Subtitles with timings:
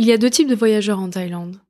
[0.00, 1.60] Il y a deux types de voyageurs en Thaïlande.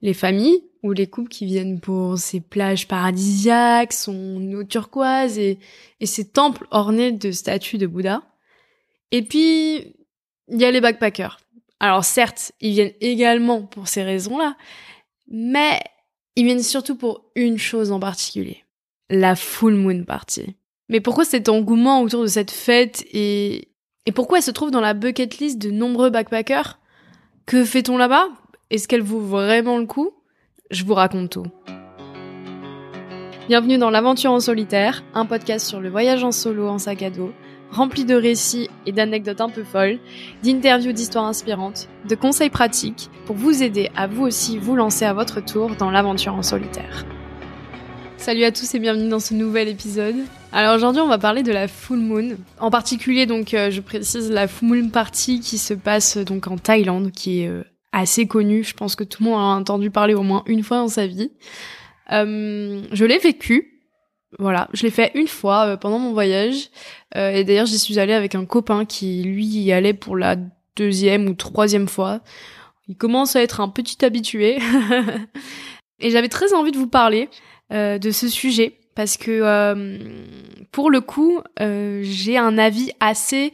[0.00, 5.58] Les familles, ou les couples qui viennent pour ces plages paradisiaques, son eau turquoise et,
[5.98, 8.22] et ses temples ornés de statues de Bouddha.
[9.10, 9.96] Et puis,
[10.46, 11.40] il y a les backpackers.
[11.80, 14.56] Alors certes, ils viennent également pour ces raisons-là,
[15.26, 15.80] mais
[16.36, 18.62] ils viennent surtout pour une chose en particulier.
[19.10, 20.54] La full moon party.
[20.88, 23.72] Mais pourquoi cet engouement autour de cette fête et,
[24.06, 26.78] et pourquoi elle se trouve dans la bucket list de nombreux backpackers?
[27.46, 28.26] Que fait-on là-bas?
[28.70, 30.10] Est-ce qu'elle vaut vraiment le coup?
[30.72, 31.46] Je vous raconte tout.
[33.46, 37.10] Bienvenue dans L'aventure en solitaire, un podcast sur le voyage en solo en sac à
[37.10, 37.30] dos,
[37.70, 40.00] rempli de récits et d'anecdotes un peu folles,
[40.42, 45.12] d'interviews d'histoires inspirantes, de conseils pratiques pour vous aider à vous aussi vous lancer à
[45.12, 47.06] votre tour dans l'aventure en solitaire.
[48.16, 50.16] Salut à tous et bienvenue dans ce nouvel épisode.
[50.56, 52.38] Alors aujourd'hui on va parler de la full moon.
[52.60, 56.56] En particulier donc euh, je précise la full moon party qui se passe donc en
[56.56, 58.64] Thaïlande qui est euh, assez connue.
[58.64, 61.06] Je pense que tout le monde a entendu parler au moins une fois dans sa
[61.06, 61.30] vie.
[62.10, 63.82] Euh, je l'ai vécu.
[64.38, 66.70] Voilà, je l'ai fait une fois pendant mon voyage.
[67.14, 70.36] et d'ailleurs j'y suis allée avec un copain qui lui y allait pour la
[70.74, 72.20] deuxième ou troisième fois.
[72.88, 74.56] Il commence à être un petit habitué.
[75.98, 77.28] et j'avais très envie de vous parler
[77.72, 79.98] euh, de ce sujet parce que euh,
[80.72, 83.52] pour le coup, euh, j'ai un avis assez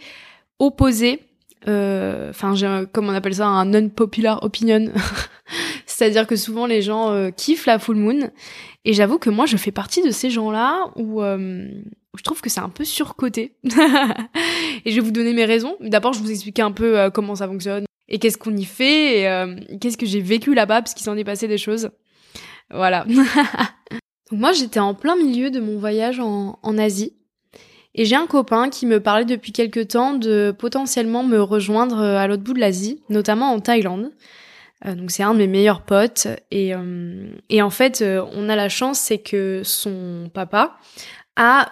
[0.58, 1.20] opposé.
[1.64, 4.90] Enfin, j'ai comme on appelle ça un non-popular opinion,
[5.86, 8.30] c'est-à-dire que souvent les gens kiffent la full moon
[8.84, 12.60] et j'avoue que moi je fais partie de ces gens-là où je trouve que c'est
[12.60, 13.54] un peu surcoté.
[13.64, 15.76] et je vais vous donner mes raisons.
[15.78, 19.20] D'abord, je vais vous expliquer un peu comment ça fonctionne et qu'est-ce qu'on y fait
[19.20, 21.90] et qu'est-ce que j'ai vécu là-bas parce qu'il s'en est passé des choses.
[22.72, 23.06] Voilà.
[24.32, 27.12] Moi, j'étais en plein milieu de mon voyage en, Asie.
[27.94, 32.16] Et j'ai un copain qui me parlait depuis quelque temps de potentiellement me rejoindre euh,
[32.16, 34.10] à l'autre bout de l'Asie, notamment en Thaïlande.
[34.86, 36.26] Euh, donc c'est un de mes meilleurs potes.
[36.50, 37.26] Et, euh,
[37.60, 38.02] en fait,
[38.32, 40.78] on a la chance, c'est que son papa
[41.36, 41.68] a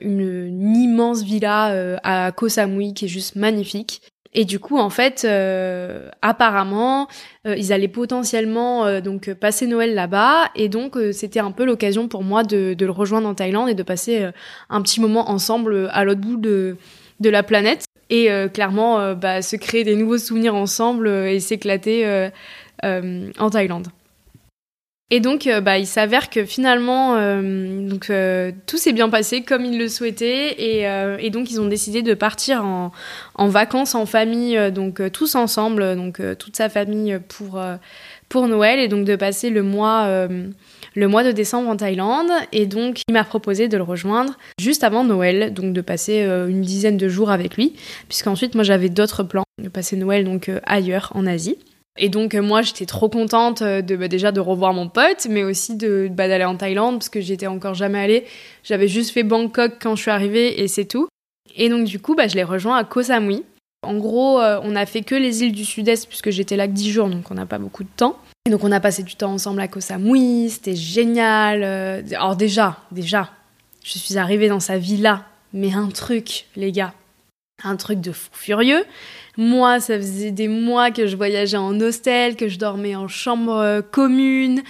[0.00, 4.00] une, une, immense villa à Koh Samui qui est juste magnifique.
[4.34, 7.08] Et du coup, en fait, euh, apparemment,
[7.46, 12.08] euh, ils allaient potentiellement euh, donc passer Noël là-bas, et donc c'était un peu l'occasion
[12.08, 14.28] pour moi de, de, le rejoindre en Thaïlande et de passer
[14.68, 16.76] un petit moment ensemble à l'autre bout de,
[17.20, 22.30] de la planète, et clairement, bah, se créer des nouveaux souvenirs ensemble et s'éclater
[22.82, 23.88] en Thaïlande.
[25.10, 29.40] Et donc, euh, bah, il s'avère que finalement, euh, donc euh, tout s'est bien passé
[29.40, 30.82] comme ils le souhaitaient, et,
[31.24, 32.92] et, donc ils ont décidé de partir en,
[33.34, 37.58] en vacances en famille, donc tous ensemble, donc toute sa famille pour
[38.28, 40.28] pour Noël, et donc de passer le mois
[40.94, 42.30] le mois de décembre en Thaïlande.
[42.52, 46.60] Et donc, il m'a proposé de le rejoindre juste avant Noël, donc de passer une
[46.60, 47.74] dizaine de jours avec lui,
[48.08, 51.56] puisqu'ensuite moi j'avais d'autres plans de passer Noël donc ailleurs en Asie.
[51.98, 55.26] Et donc euh, moi j'étais trop contente euh, de bah, déjà de revoir mon pote,
[55.28, 58.24] mais aussi de bah, d'aller en Thaïlande parce que j'étais encore jamais allée.
[58.64, 61.08] J'avais juste fait Bangkok quand je suis arrivée et c'est tout.
[61.56, 63.44] Et donc du coup bah, je l'ai rejoint à Koh Samui.
[63.82, 66.72] En gros euh, on a fait que les îles du sud-est puisque j'étais là que
[66.72, 68.16] 10 jours donc on n'a pas beaucoup de temps.
[68.46, 71.64] Et donc on a passé du temps ensemble à Koh Samui, c'était génial.
[71.64, 73.30] Alors déjà, déjà,
[73.84, 76.94] je suis arrivée dans sa villa, mais un truc les gars,
[77.64, 78.84] un truc de fou furieux.
[79.36, 83.56] Moi, ça faisait des mois que je voyageais en hostel, que je dormais en chambre
[83.56, 84.62] euh, commune,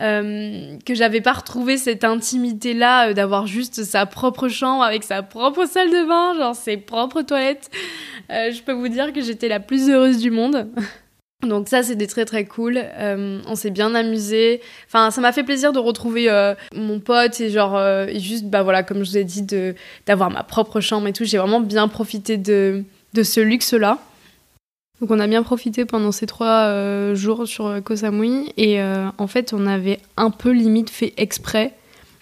[0.00, 5.22] euh, que j'avais pas retrouvé cette intimité-là euh, d'avoir juste sa propre chambre avec sa
[5.22, 7.70] propre salle de bain, genre ses propres toilettes.
[8.30, 10.68] je peux vous dire que j'étais la plus heureuse du monde.
[11.46, 12.82] Donc ça, c'était très très cool.
[12.98, 14.60] on s'est bien amusé.
[14.86, 16.28] Enfin, ça m'a fait plaisir de retrouver
[16.74, 19.74] mon pote et genre et juste bah voilà, comme je vous ai dit, de
[20.06, 21.24] d'avoir ma propre chambre et tout.
[21.24, 22.84] J'ai vraiment bien profité de
[23.14, 23.98] de ce luxe-là.
[25.00, 28.80] Donc on a bien profité pendant ces trois euh, jours sur euh, Koh Samui et
[28.80, 31.74] euh, en fait on avait un peu limite fait exprès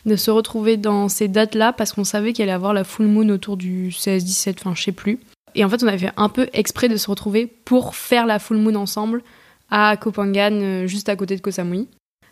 [0.07, 3.29] de se retrouver dans ces dates-là parce qu'on savait qu'il allait avoir la full moon
[3.29, 5.21] autour du 16-17, enfin je sais plus.
[5.55, 8.39] Et en fait on avait fait un peu exprès de se retrouver pour faire la
[8.39, 9.23] full moon ensemble
[9.71, 11.89] à Koh Phangan, juste à côté de Koh Samui.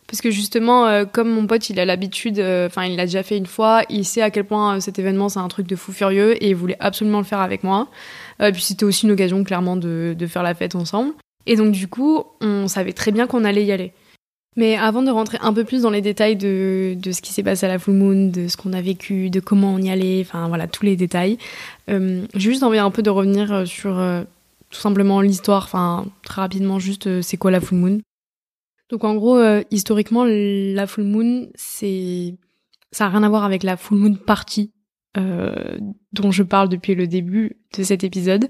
[0.07, 3.47] Parce que justement, comme mon pote, il a l'habitude, enfin, il l'a déjà fait une
[3.47, 6.49] fois, il sait à quel point cet événement, c'est un truc de fou furieux et
[6.49, 7.87] il voulait absolument le faire avec moi.
[8.43, 11.13] Euh, puis c'était aussi une occasion clairement de faire la fête ensemble.
[11.47, 13.93] Et donc du coup, on savait très bien qu'on allait y aller.
[14.57, 17.43] Mais avant de rentrer un peu plus dans les détails de, de ce qui s'est
[17.43, 20.21] passé à la full moon, de ce qu'on a vécu, de comment on y allait,
[20.21, 21.39] enfin voilà, tous les détails,
[21.89, 23.95] euh, j'ai juste envie un peu de revenir euh, sur
[24.71, 28.01] tout simplement l'histoire, enfin très rapidement juste c'est quoi la full moon.
[28.89, 32.35] Donc en gros, historiquement, la full moon, c'est
[32.91, 34.73] ça n'a rien à voir avec la full moon party
[35.17, 35.79] euh,
[36.13, 38.49] dont je parle depuis le début de cet épisode.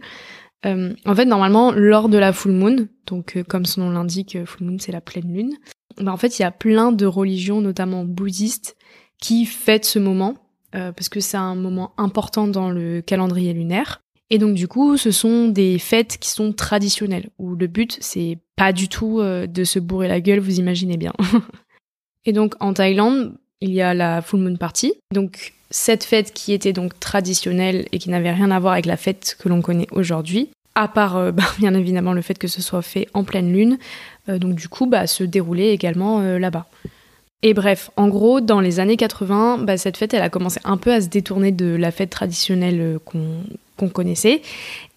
[0.65, 4.77] en fait, normalement, lors de la full moon, donc comme son nom l'indique, full moon
[4.79, 5.57] c'est la pleine lune.
[6.01, 8.77] Bah, en fait, il y a plein de religions, notamment bouddhistes,
[9.21, 10.37] qui fêtent ce moment
[10.73, 14.01] parce que c'est un moment important dans le calendrier lunaire.
[14.31, 18.39] Et donc du coup, ce sont des fêtes qui sont traditionnelles, où le but, c'est
[18.57, 21.13] pas du tout euh, de se bourrer la gueule, vous imaginez bien.
[22.25, 24.95] et donc en Thaïlande, il y a la Full Moon Party.
[25.13, 28.97] Donc cette fête qui était donc traditionnelle et qui n'avait rien à voir avec la
[28.97, 32.63] fête que l'on connaît aujourd'hui, à part euh, bah, bien évidemment le fait que ce
[32.63, 36.67] soit fait en pleine lune, euh, donc du coup bah, se déroulait également là-bas.
[37.43, 40.77] Et bref, en gros, dans les années 80, bah, cette fête, elle a commencé un
[40.77, 43.43] peu à se détourner de la fête traditionnelle qu'on
[43.81, 44.43] qu'on connaissait.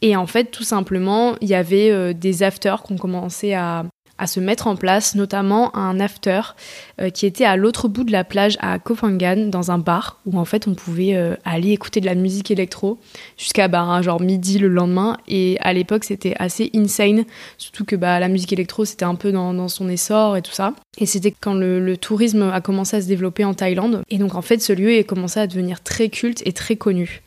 [0.01, 3.85] Et en fait, tout simplement, il y avait euh, des afters qu'on commençait à,
[4.18, 6.42] à se mettre en place, notamment un after
[7.01, 10.19] euh, qui était à l'autre bout de la plage à Koh Phangan, dans un bar
[10.25, 13.00] où en fait on pouvait euh, aller écouter de la musique électro
[13.38, 15.18] jusqu'à bah, genre midi le lendemain.
[15.27, 17.25] Et à l'époque c'était assez insane,
[17.57, 20.51] surtout que bah, la musique électro c'était un peu dans, dans, son essor et tout
[20.51, 20.74] ça.
[21.00, 24.04] Et c'était quand le, le, tourisme a commencé à se développer en Thaïlande.
[24.12, 27.23] Et donc en fait ce lieu a commencé à devenir très culte et très connu.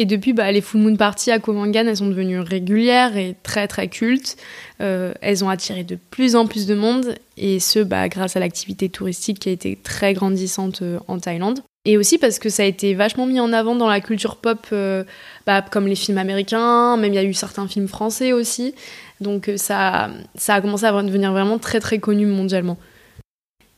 [0.00, 3.68] Et depuis, bah, les Full Moon Party à Komangan, elles sont devenues régulières et très
[3.68, 4.38] très cultes.
[4.80, 8.40] Euh, elles ont attiré de plus en plus de monde, et ce, bah, grâce à
[8.40, 11.60] l'activité touristique qui a été très grandissante euh, en Thaïlande.
[11.84, 14.68] Et aussi parce que ça a été vachement mis en avant dans la culture pop,
[14.72, 15.04] euh,
[15.46, 18.74] bah, comme les films américains, même il y a eu certains films français aussi.
[19.20, 22.78] Donc ça, ça a commencé à devenir vraiment très très connu mondialement.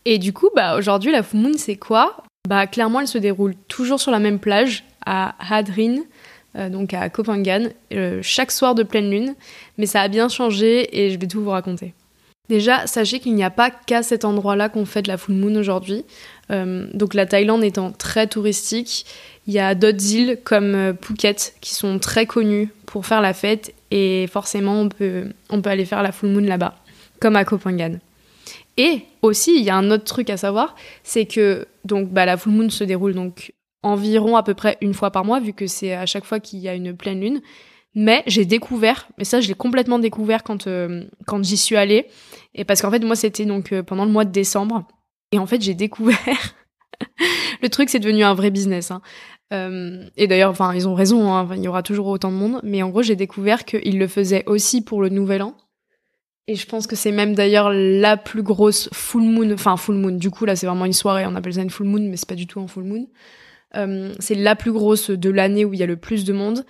[0.04, 2.22] Et du coup, bah, aujourd'hui, la Full Moon, c'est quoi?
[2.48, 5.96] Bah, Clairement, elle se déroule toujours sur la même plage, à Hadrin,
[6.56, 9.34] euh, donc à Copenhague, euh, chaque soir de pleine lune.
[9.78, 11.94] Mais ça a bien changé et je vais tout vous raconter.
[12.48, 15.54] Déjà, sachez qu'il n'y a pas qu'à cet endroit-là qu'on fait de la full moon
[15.56, 16.04] aujourd'hui.
[16.50, 19.06] Euh, donc la Thaïlande étant très touristique,
[19.46, 23.72] il y a d'autres îles comme Phuket qui sont très connues pour faire la fête
[23.90, 26.74] et forcément on peut, on peut aller faire la full moon là-bas,
[27.20, 28.00] comme à Copenhague.
[28.76, 32.36] Et aussi, il y a un autre truc à savoir, c'est que donc bah, la
[32.36, 33.52] full moon se déroule donc
[33.82, 36.60] environ à peu près une fois par mois, vu que c'est à chaque fois qu'il
[36.60, 37.42] y a une pleine lune.
[37.94, 42.06] Mais j'ai découvert, mais ça je l'ai complètement découvert quand, euh, quand j'y suis allée,
[42.54, 44.88] et parce qu'en fait moi c'était donc euh, pendant le mois de décembre,
[45.30, 46.54] et en fait j'ai découvert,
[47.62, 48.90] le truc c'est devenu un vrai business.
[48.90, 49.02] Hein.
[49.52, 52.60] Euh, et d'ailleurs, enfin ils ont raison, hein, il y aura toujours autant de monde,
[52.62, 55.54] mais en gros j'ai découvert qu'ils le faisaient aussi pour le Nouvel An.
[56.48, 60.12] Et je pense que c'est même d'ailleurs la plus grosse full moon, enfin full moon.
[60.12, 62.28] Du coup là c'est vraiment une soirée, on appelle ça une full moon, mais c'est
[62.28, 63.06] pas du tout un full moon.
[63.76, 66.64] Euh, c'est la plus grosse de l'année où il y a le plus de monde.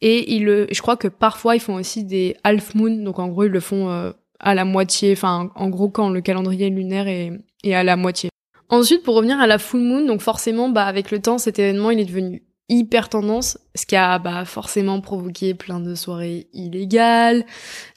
[0.00, 3.44] Et il, je crois que parfois ils font aussi des half moon, donc en gros
[3.44, 7.32] ils le font euh, à la moitié, enfin en gros quand le calendrier lunaire est,
[7.64, 8.30] est à la moitié.
[8.68, 11.90] Ensuite, pour revenir à la full moon, donc forcément, bah avec le temps, cet événement
[11.90, 17.44] il est devenu hyper tendance, ce qui a bah, forcément provoqué plein de soirées illégales,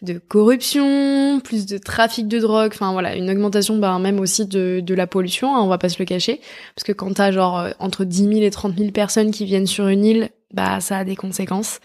[0.02, 4.80] de corruption, plus de trafic de drogue, enfin voilà, une augmentation bah, même aussi de,
[4.80, 6.40] de la pollution, hein, on va pas se le cacher,
[6.76, 9.68] parce que quand t'as genre euh, entre 10 000 et 30 000 personnes qui viennent
[9.68, 11.80] sur une île, bah ça a des conséquences.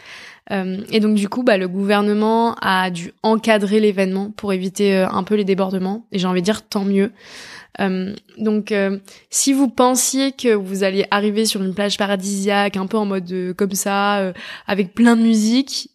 [0.51, 5.09] Euh, et donc du coup, bah, le gouvernement a dû encadrer l'événement pour éviter euh,
[5.09, 7.13] un peu les débordements, et j'ai envie de dire tant mieux.
[7.81, 8.99] Euh, donc, euh,
[9.31, 13.31] si vous pensiez que vous alliez arriver sur une plage paradisiaque, un peu en mode
[13.33, 14.33] euh, comme ça,
[14.67, 15.91] avec plein de musique,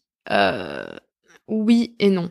[1.48, 2.30] oui et non.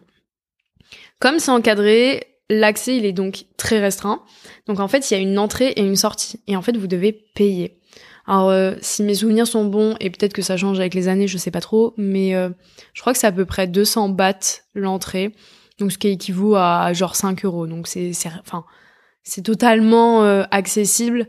[1.20, 4.22] Comme c'est encadré, l'accès il est donc très restreint.
[4.66, 6.86] Donc en fait, il y a une entrée et une sortie, et en fait, vous
[6.86, 7.80] devez payer.
[8.26, 11.38] Alors, si mes souvenirs sont bons, et peut-être que ça change avec les années, je
[11.38, 12.32] sais pas trop, mais
[12.92, 15.32] je crois que c'est à peu près 200 bahts l'entrée,
[15.78, 17.66] donc ce qui équivaut à genre 5 euros.
[17.66, 18.64] Donc c'est, enfin,
[19.28, 21.28] c'est totalement euh, accessible.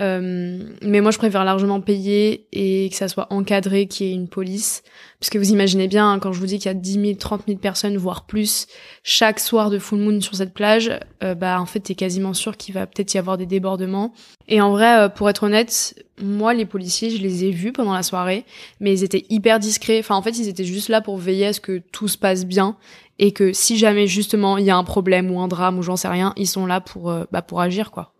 [0.00, 4.14] Euh, mais moi, je préfère largement payer et que ça soit encadré, qu'il y ait
[4.14, 4.84] une police.
[5.18, 7.14] Parce que vous imaginez bien, hein, quand je vous dis qu'il y a 10 000,
[7.14, 8.68] 30 000 personnes, voire plus,
[9.02, 10.92] chaque soir de full moon sur cette plage,
[11.24, 14.12] euh, bah en fait, t'es quasiment sûr qu'il va peut-être y avoir des débordements.
[14.46, 18.04] Et en vrai, pour être honnête, moi, les policiers, je les ai vus pendant la
[18.04, 18.44] soirée,
[18.78, 19.98] mais ils étaient hyper discrets.
[19.98, 22.44] Enfin, en fait, ils étaient juste là pour veiller à ce que tout se passe
[22.46, 22.76] bien
[23.18, 25.96] et que si jamais justement il y a un problème ou un drame ou j'en
[25.96, 28.14] sais rien, ils sont là pour euh, bah, pour agir quoi.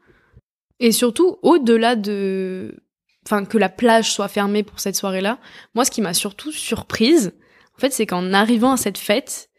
[0.81, 2.77] Et surtout au-delà de
[3.27, 5.39] enfin que la plage soit fermée pour cette soirée-là,
[5.75, 7.33] moi ce qui m'a surtout surprise
[7.77, 9.51] en fait, c'est qu'en arrivant à cette fête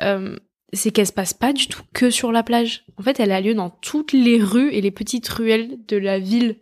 [0.00, 0.36] euh,
[0.74, 2.84] c'est qu'elle se passe pas du tout que sur la plage.
[2.98, 6.18] En fait, elle a lieu dans toutes les rues et les petites ruelles de la
[6.18, 6.56] ville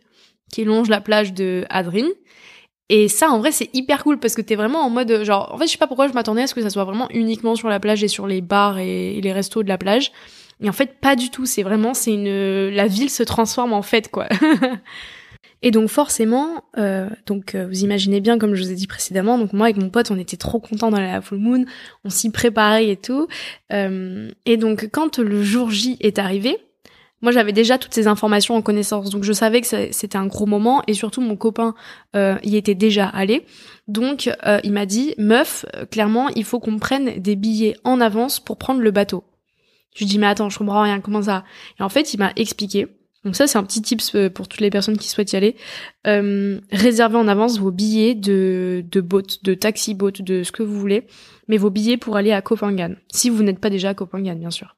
[0.51, 2.07] qui longe la plage de Adrien.
[2.95, 5.57] Et ça, en vrai, c'est hyper cool parce que t'es vraiment en mode, genre, en
[5.57, 7.67] fait, je sais pas pourquoi je m'attendais à ce que ça soit vraiment uniquement sur
[7.67, 10.11] la plage et sur les bars et, les restos de la plage.
[10.61, 11.47] Et en fait, pas du tout.
[11.47, 14.27] C'est vraiment, c'est une, la ville se transforme en fête, quoi.
[15.63, 19.37] Et donc forcément, euh, donc euh, vous imaginez bien comme je vous ai dit précédemment,
[19.37, 21.63] donc moi avec mon pote on était trop contents d'aller à la full moon,
[22.03, 23.29] on s'y préparait et tout.
[23.71, 26.57] Euh, et donc quand le jour J est arrivé,
[27.23, 30.45] moi j'avais déjà toutes ces informations en connaissance, donc je savais que c'était un gros
[30.45, 31.73] moment et surtout mon copain
[32.15, 33.45] y était déjà allé.
[33.87, 34.29] Donc
[34.63, 38.81] il m'a dit meuf, clairement il faut qu'on prenne des billets en avance pour prendre
[38.81, 39.23] le bateau.
[39.95, 41.43] Je lui dis mais attends je comprends rien comment ça?
[41.79, 42.87] Et en fait il m'a expliqué
[43.23, 45.55] donc ça, c'est un petit tips euh, pour toutes les personnes qui souhaitent y aller.
[46.07, 50.63] Euh, réservez en avance vos billets de, de boat, de taxi boat, de ce que
[50.63, 51.07] vous voulez,
[51.47, 54.51] mais vos billets pour aller à Copenhague, si vous n'êtes pas déjà à Copenhague, bien
[54.51, 54.75] sûr.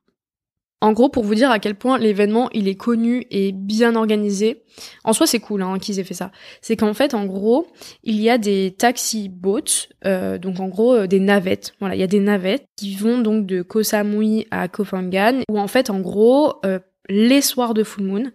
[0.85, 4.61] En gros, pour vous dire à quel point l'événement il est connu et bien organisé,
[5.03, 6.31] en soi c'est cool hein, qu'ils aient fait ça.
[6.61, 7.65] C'est qu'en fait, en gros,
[8.03, 11.73] il y a des taxi boats, euh, donc en gros euh, des navettes.
[11.79, 15.57] Voilà, il y a des navettes qui vont donc de Koh Samui à Copenhague, où
[15.57, 16.77] en fait, en gros, euh,
[17.09, 18.31] les soirs de full moon,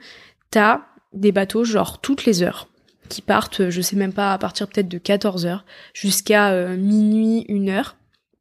[0.51, 0.81] t'as
[1.13, 2.67] des bateaux genre toutes les heures
[3.09, 5.65] qui partent, je sais même pas, à partir peut-être de 14 heures
[5.95, 7.95] jusqu'à minuit, une heure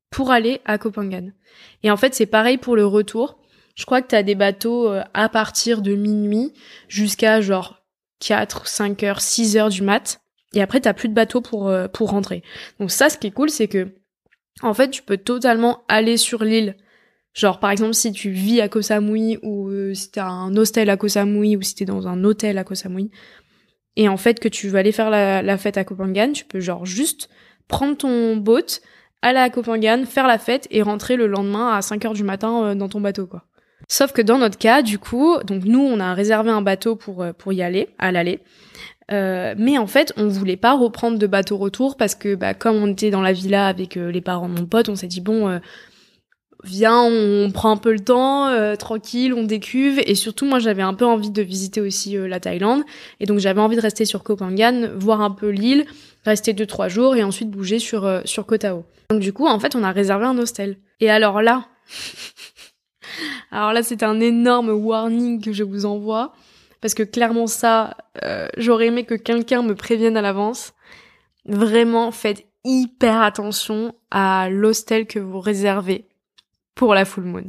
[0.10, 1.32] pour aller à Copenhague.
[1.84, 3.39] Et en fait, c'est pareil pour le retour.
[3.80, 6.54] Je crois que t'as des bateaux euh, à partir de minuit
[6.90, 7.82] jusqu'à genre
[8.20, 10.20] 4, 5 heures, 6 heures du mat.
[10.54, 12.44] Et après, t'as plus de bateaux pour, euh, pour rentrer.
[12.80, 13.96] Donc ça, ce qui est cool, c'est que,
[14.62, 16.76] en fait, tu peux totalement aller sur l'île
[17.34, 20.90] Genre, par exemple, si tu vis à Koh Samui ou euh, si t'as un hostel
[20.90, 23.12] à Koh Samui ou si t'es dans un hôtel à Koh Samui,
[23.96, 26.86] et en fait que tu veux aller faire la, fête à Copenhague, tu peux genre
[26.86, 27.30] juste
[27.68, 28.82] prendre ton boat,
[29.22, 32.64] aller à Copenhague, faire la fête et rentrer le lendemain à 5 heures du matin
[32.64, 33.46] euh, dans ton bateau, quoi.
[33.88, 37.22] Sauf que dans notre cas, du coup, donc nous, on a réservé un bateau pour,
[37.24, 38.40] euh, pour y aller, à l'aller.
[39.10, 42.88] mais en fait, on voulait pas reprendre de bateau retour parce que, bah, comme on
[42.88, 45.60] était dans la villa avec les parents de mon pote, on s'est dit bon,
[46.64, 50.00] viens, on prend un peu le temps, euh, tranquille, on décuve.
[50.06, 52.84] Et surtout, moi, j'avais un peu envie de visiter aussi euh, la Thaïlande.
[53.20, 55.86] Et donc, j'avais envie de rester sur Koh Phangan, voir un peu l'île,
[56.26, 58.86] rester deux trois jours et ensuite bouger sur euh, sur Koh Tao.
[59.10, 60.78] Donc, du coup, en fait, on a réservé un hostel.
[61.00, 61.66] Et alors là,
[63.52, 66.34] alors là, c'est un énorme warning que je vous envoie
[66.82, 67.98] parce que clairement ça,
[68.56, 70.74] j'aurais aimé que quelqu'un me prévienne à l'avance.
[71.46, 76.08] Vraiment, faites hyper attention à l'hostel que vous réservez
[76.76, 77.46] pour la full moon.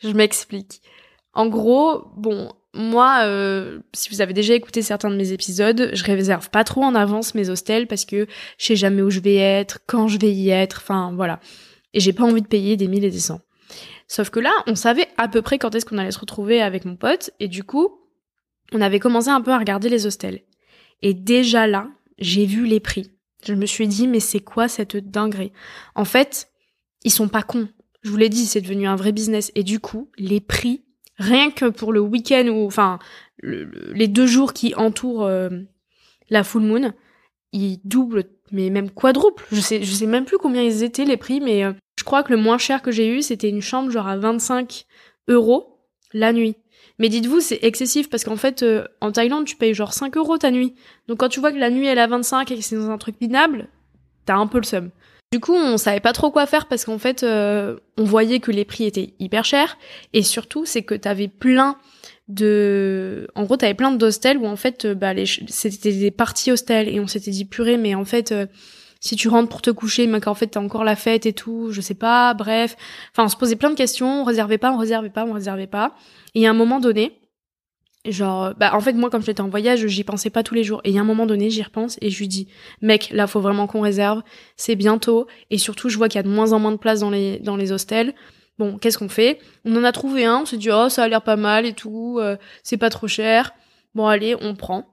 [0.00, 0.80] Je m'explique.
[1.34, 6.04] En gros, bon, moi, euh, si vous avez déjà écouté certains de mes épisodes, je
[6.04, 8.26] réserve pas trop en avance mes hostels parce que
[8.58, 11.40] je sais jamais où je vais être, quand je vais y être, enfin voilà.
[11.94, 13.40] Et j'ai pas envie de payer des mille et des cents.
[14.08, 16.84] Sauf que là, on savait à peu près quand est-ce qu'on allait se retrouver avec
[16.84, 17.98] mon pote, et du coup,
[18.72, 20.42] on avait commencé un peu à regarder les hostels.
[21.02, 23.10] Et déjà là, j'ai vu les prix.
[23.44, 25.52] Je me suis dit, mais c'est quoi cette dinguerie?
[25.94, 26.48] En fait,
[27.04, 27.68] ils sont pas cons.
[28.02, 29.50] Je vous l'ai dit, c'est devenu un vrai business.
[29.54, 30.84] Et du coup, les prix,
[31.18, 32.98] rien que pour le week-end ou enfin
[33.42, 35.50] les deux jours qui entourent euh,
[36.30, 36.92] la full moon,
[37.52, 39.44] ils doublent, mais même quadruple.
[39.50, 42.24] Je sais, je sais même plus combien ils étaient les prix, mais euh, je crois
[42.24, 44.86] que le moins cher que j'ai eu, c'était une chambre genre à 25
[45.28, 45.78] euros
[46.12, 46.56] la nuit.
[46.98, 50.36] Mais dites-vous, c'est excessif parce qu'en fait, euh, en Thaïlande, tu payes genre 5 euros
[50.36, 50.74] ta nuit.
[51.06, 52.90] Donc quand tu vois que la nuit elle est à 25 et que c'est dans
[52.90, 53.68] un truc minable,
[54.26, 54.90] t'as un peu le seum.
[55.30, 58.50] Du coup, on savait pas trop quoi faire parce qu'en fait, euh, on voyait que
[58.50, 59.78] les prix étaient hyper chers
[60.12, 61.76] et surtout, c'est que t'avais plein
[62.26, 65.12] de, en gros, t'avais plein d'hostels où en fait, euh, bah,
[65.46, 68.34] c'était des parties hostels et on s'était dit purée, mais en fait,
[69.02, 71.68] si tu rentres pour te coucher, mais qu'en fait t'as encore la fête et tout,
[71.72, 72.76] je sais pas, bref.
[73.10, 75.66] Enfin, on se posait plein de questions, on réservait pas, on réservait pas, on réservait
[75.66, 75.94] pas.
[76.34, 77.18] Et à un moment donné,
[78.04, 80.80] Genre, bah en fait moi comme j'étais en voyage, j'y pensais pas tous les jours.
[80.82, 82.48] Et a un moment donné, j'y repense et je lui dis,
[82.80, 84.22] mec, là faut vraiment qu'on réserve.
[84.56, 86.98] C'est bientôt et surtout je vois qu'il y a de moins en moins de place
[86.98, 88.12] dans les dans les hostels.
[88.58, 89.38] Bon, qu'est-ce qu'on fait?
[89.64, 90.40] On en a trouvé un.
[90.42, 92.18] On s'est dit, oh ça a l'air pas mal et tout.
[92.20, 93.54] Euh, c'est pas trop cher.
[93.94, 94.91] Bon allez, on prend.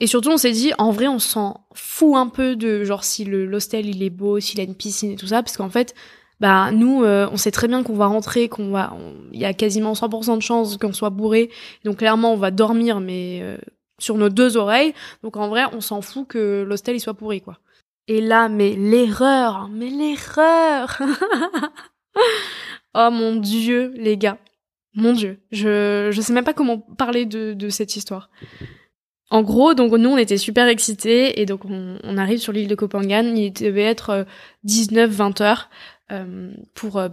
[0.00, 3.24] Et surtout, on s'est dit, en vrai, on s'en fout un peu de genre si
[3.24, 5.94] l'hostel il est beau, s'il a une piscine et tout ça, parce qu'en fait,
[6.40, 8.96] bah nous euh, on sait très bien qu'on va rentrer qu'on va
[9.32, 11.50] il y a quasiment 100% de chances qu'on soit bourré.
[11.84, 13.58] Donc clairement on va dormir mais euh,
[13.98, 14.94] sur nos deux oreilles.
[15.22, 17.58] Donc en vrai on s'en fout que l'hostel il soit pourri quoi.
[18.08, 20.98] Et là mais l'erreur mais l'erreur
[22.94, 24.38] oh mon dieu les gars.
[24.94, 28.30] Mon dieu je je sais même pas comment parler de de cette histoire
[29.30, 32.74] en gros, donc nous on était super excités et donc on, arrive sur l'île de
[32.74, 34.26] Copenhague, il devait être
[34.66, 35.70] 19-20 euh, heures.
[36.12, 37.08] Euh, pour euh,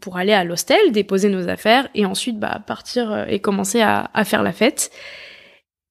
[0.00, 4.10] pour aller à l'hostel, déposer nos affaires et ensuite bah partir euh, et commencer à,
[4.24, 4.90] faire la fête.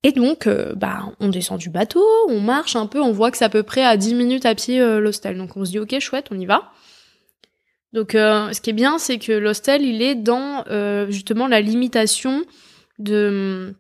[0.03, 3.45] Et donc bah on descend du bateau, on marche un peu, on voit que c'est
[3.45, 5.37] à peu près à 10 minutes à pied l'hostel.
[5.37, 6.71] Donc on se dit OK, chouette, on y va.
[7.93, 10.63] Donc ce qui est bien, c'est que l'hostel, il est dans
[11.09, 12.43] justement la limitation
[12.97, 13.75] de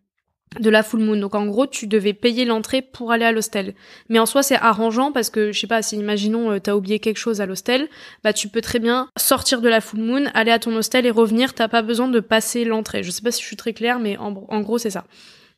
[0.59, 1.17] de la full moon.
[1.17, 3.73] Donc en gros, tu devais payer l'entrée pour aller à l'hostel.
[4.09, 6.99] Mais en soi, c'est arrangeant parce que je sais pas si imaginons euh, t'as oublié
[6.99, 7.87] quelque chose à l'hostel,
[8.23, 11.11] bah tu peux très bien sortir de la full moon, aller à ton hostel et
[11.11, 13.03] revenir, t'as pas besoin de passer l'entrée.
[13.03, 14.31] Je sais pas si je suis très claire mais en,
[14.61, 15.05] gros, c'est ça.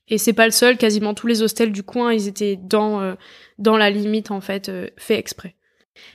[0.09, 3.13] Et c'est pas le seul, quasiment tous les hostels du coin, ils étaient dans euh,
[3.57, 5.55] dans la limite en fait euh, fait exprès.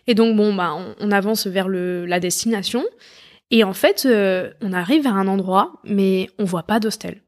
[0.07, 2.85] Et donc bon bah on, avance vers le la destination
[3.51, 4.07] et en fait
[4.61, 7.23] on arrive à un endroit mais on voit pas d'hostel.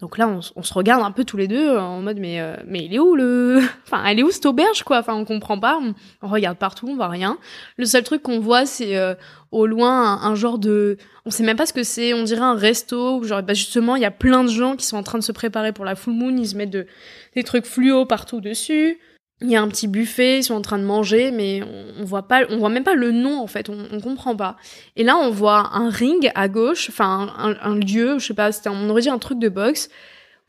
[0.00, 2.84] Donc là, on, se regarde un peu tous les deux en mode mais euh, mais
[2.84, 4.98] il est où le, enfin elle est où cette auberge quoi?
[4.98, 5.80] Enfin on comprend pas.
[6.22, 7.36] On, regarde partout, on voit rien.
[7.78, 9.14] Le seul truc qu'on voit c'est euh,
[9.50, 12.14] au loin un, genre de, on sait même pas ce que c'est.
[12.14, 14.86] On dirait un resto où genre bah justement il y a plein de gens qui
[14.86, 16.36] sont en train de se préparer pour la full moon.
[16.36, 16.86] Ils se mettent de,
[17.34, 19.00] des trucs fluo partout dessus.
[19.40, 21.62] Il y a un petit buffet, ils sont en train de manger, mais
[21.98, 24.56] on, voit pas, on voit même pas le nom en fait, on, on comprend pas.
[24.96, 28.68] Et là, on voit un ring à gauche, enfin un, lieu, je sais pas, c'était
[28.68, 29.90] on aurait dit un truc de boxe.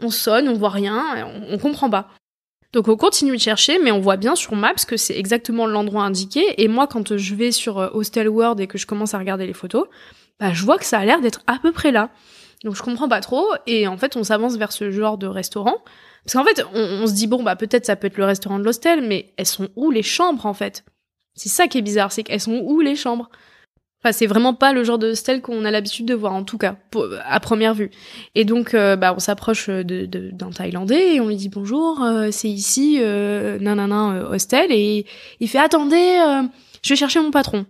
[0.02, 2.10] On sonne, on voit rien, on, on comprend pas.
[2.72, 6.04] Donc on continue de chercher, mais on voit bien sur Maps que c'est exactement l'endroit
[6.04, 6.62] indiqué.
[6.62, 9.48] Et moi, quand je vais sur euh, Hostel World et que je commence à regarder
[9.48, 9.88] les photos,
[10.40, 12.12] bah je vois que ça a l'air d'être à peu près là.
[12.64, 13.48] Donc je comprends pas trop.
[13.66, 15.84] Et en fait, on s'avance vers ce genre de restaurant.
[16.26, 18.64] Parce qu'en fait, on, se dit, bon, bah peut-être ça peut être le restaurant de
[18.64, 20.84] l'hostel, mais elles sont où les chambres, en fait?
[21.34, 23.30] C'est ça qui est bizarre, c'est qu'elles sont où les chambres?
[24.02, 26.58] Enfin, c'est vraiment pas le genre de hostel qu'on a l'habitude de voir, en tout
[26.58, 26.78] cas,
[27.26, 27.92] à première vue.
[28.34, 32.48] Et donc, euh, bah, on s'approche d'un Thaïlandais et on lui dit bonjour, euh, c'est
[32.48, 35.06] ici, euh, nanana, euh, hostel, et
[35.42, 36.18] il fait attendez,
[36.82, 37.66] je vais chercher mon patron.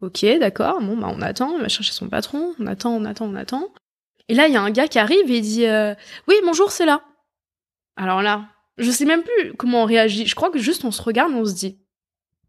[0.00, 3.26] Ok, d'accord, bon, bah, on attend, il va chercher son patron, on attend, on attend,
[3.26, 3.68] on attend.
[4.28, 5.66] Et là, il y a un gars qui arrive et il dit
[6.28, 7.02] oui, bonjour, c'est là.
[7.96, 10.26] Alors là, je sais même plus comment on réagit.
[10.26, 11.78] Je crois que juste on se regarde, on se dit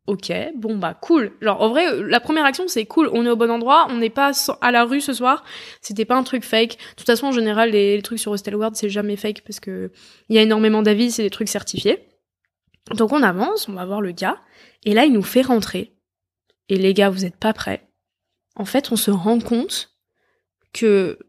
[0.05, 1.31] Ok, bon bah cool.
[1.41, 4.09] Genre en vrai, la première action c'est cool, on est au bon endroit, on n'est
[4.09, 5.43] pas à la rue ce soir.
[5.81, 6.77] C'était pas un truc fake.
[6.77, 9.91] De toute façon, en général, les, trucs sur Hostelworld c'est jamais fake parce que
[10.29, 12.09] il y a énormément d'avis, c'est des trucs certifiés.
[12.91, 14.41] Donc on avance, on va voir le gars,
[14.83, 15.93] et là il nous fait rentrer.
[16.69, 17.87] Et les gars, vous êtes pas prêts.
[18.55, 19.95] En fait, on se rend compte
[20.73, 21.19] que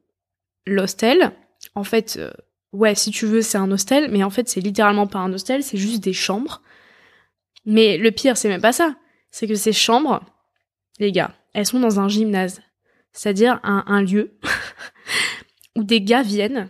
[0.66, 1.32] l'hostel,
[1.74, 2.30] en fait, euh,
[2.74, 5.62] ouais, si tu veux, c'est un hostel, mais en fait, c'est littéralement pas un hostel,
[5.62, 6.60] c'est juste des chambres.
[7.64, 8.96] Mais le pire, c'est même pas ça.
[9.30, 10.22] C'est que ces chambres,
[10.98, 12.60] les gars, elles sont dans un gymnase.
[13.12, 14.36] C'est-à-dire un, lieu
[15.76, 16.68] où des gars viennent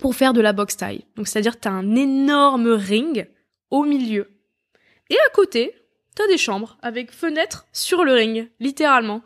[0.00, 1.04] pour faire de la boxe taille.
[1.16, 3.26] Donc, c'est-à-dire t'as un énorme ring
[3.70, 4.30] au milieu.
[5.08, 5.74] Et à côté,
[6.14, 9.22] t'as des chambres avec fenêtres sur le ring, littéralement.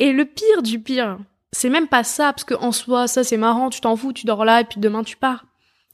[0.00, 1.18] Et le pire du pire,
[1.52, 4.26] c'est même pas ça, parce que en soi, ça c'est marrant, tu t'en fous, tu
[4.26, 5.46] dors là et puis demain tu pars.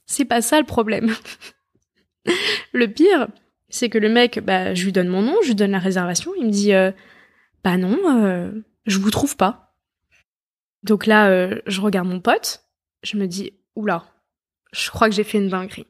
[0.05, 1.13] C'est pas ça le problème.
[2.73, 3.27] le pire,
[3.69, 6.31] c'est que le mec, bah, je lui donne mon nom, je lui donne la réservation,
[6.37, 6.91] il me dit, euh,
[7.63, 8.51] bah non, euh,
[8.85, 9.75] je vous trouve pas.
[10.83, 12.63] Donc là, euh, je regarde mon pote,
[13.03, 14.05] je me dis, oula,
[14.71, 15.87] je crois que j'ai fait une dinguerie.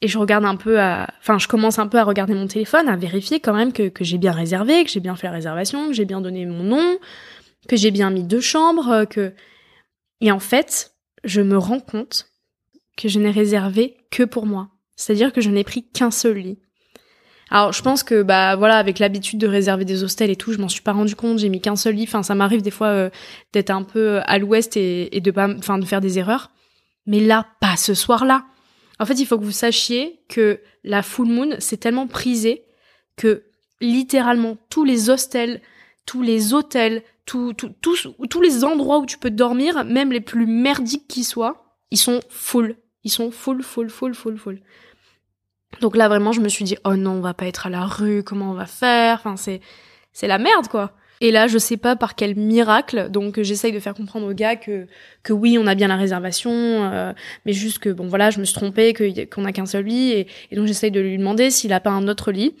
[0.00, 2.96] Et je regarde un peu enfin, je commence un peu à regarder mon téléphone, à
[2.96, 5.94] vérifier quand même que, que j'ai bien réservé, que j'ai bien fait la réservation, que
[5.94, 6.98] j'ai bien donné mon nom,
[7.68, 9.32] que j'ai bien mis deux chambres, euh, que...
[10.20, 12.30] Et en fait, je me rends compte
[12.96, 14.70] que je n'ai réservé que pour moi.
[14.96, 16.58] C'est-à-dire que je n'ai pris qu'un seul lit.
[17.50, 20.58] Alors, je pense que, bah, voilà, avec l'habitude de réserver des hostels et tout, je
[20.58, 22.04] m'en suis pas rendu compte, j'ai mis qu'un seul lit.
[22.04, 23.10] Enfin, ça m'arrive des fois euh,
[23.52, 26.50] d'être un peu à l'ouest et, et, de pas, enfin, de faire des erreurs.
[27.06, 28.44] Mais là, pas ce soir-là.
[28.98, 32.64] En fait, il faut que vous sachiez que la full moon, c'est tellement prisé
[33.16, 33.44] que
[33.80, 35.60] littéralement tous les hostels,
[36.06, 41.08] tous les hôtels, tous, tous les endroits où tu peux dormir, même les plus merdiques
[41.08, 42.76] qui soient, ils sont full.
[43.04, 44.60] Ils sont full, full, full, full, full.
[45.80, 47.84] Donc là, vraiment, je me suis dit, oh non, on va pas être à la
[47.84, 49.18] rue, comment on va faire?
[49.18, 49.60] Enfin, c'est,
[50.12, 50.92] c'est la merde, quoi.
[51.20, 54.56] Et là, je sais pas par quel miracle, donc j'essaye de faire comprendre au gars
[54.56, 54.86] que
[55.22, 57.12] que oui, on a bien la réservation, euh,
[57.46, 58.92] mais juste que bon voilà, je me suis trompée,
[59.32, 61.90] qu'on a qu'un seul lit, et, et donc j'essaye de lui demander s'il a pas
[61.90, 62.56] un autre lit.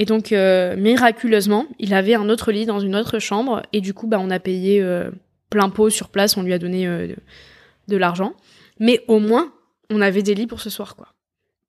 [0.00, 3.92] Et donc euh, miraculeusement, il avait un autre lit dans une autre chambre et du
[3.92, 5.10] coup bah on a payé euh,
[5.50, 7.14] plein pot sur place, on lui a donné euh,
[7.86, 8.32] de, l'argent.
[8.78, 9.52] Mais au moins,
[9.90, 11.08] on avait des lits pour ce soir quoi.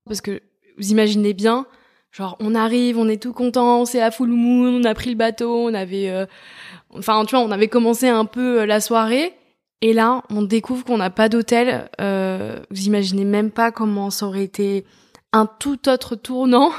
[0.06, 0.42] Parce que
[0.78, 1.66] vous imaginez bien,
[2.10, 5.18] genre on arrive, on est tout content, c'est à full moon, on a pris le
[5.18, 6.26] bateau, on avait
[6.92, 9.34] enfin tu vois, on avait commencé un peu la soirée
[9.82, 11.90] et là, on découvre qu'on n'a pas d'hôtel.
[12.00, 14.86] vous imaginez même pas comment ça aurait été
[15.34, 16.72] un tout autre tournant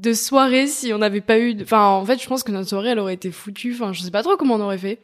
[0.00, 1.56] de soirée si on n'avait pas eu.
[1.62, 3.74] Enfin, en fait, je pense que notre soirée, elle aurait été foutue.
[3.74, 4.98] Enfin, je sais pas trop comment on aurait fait.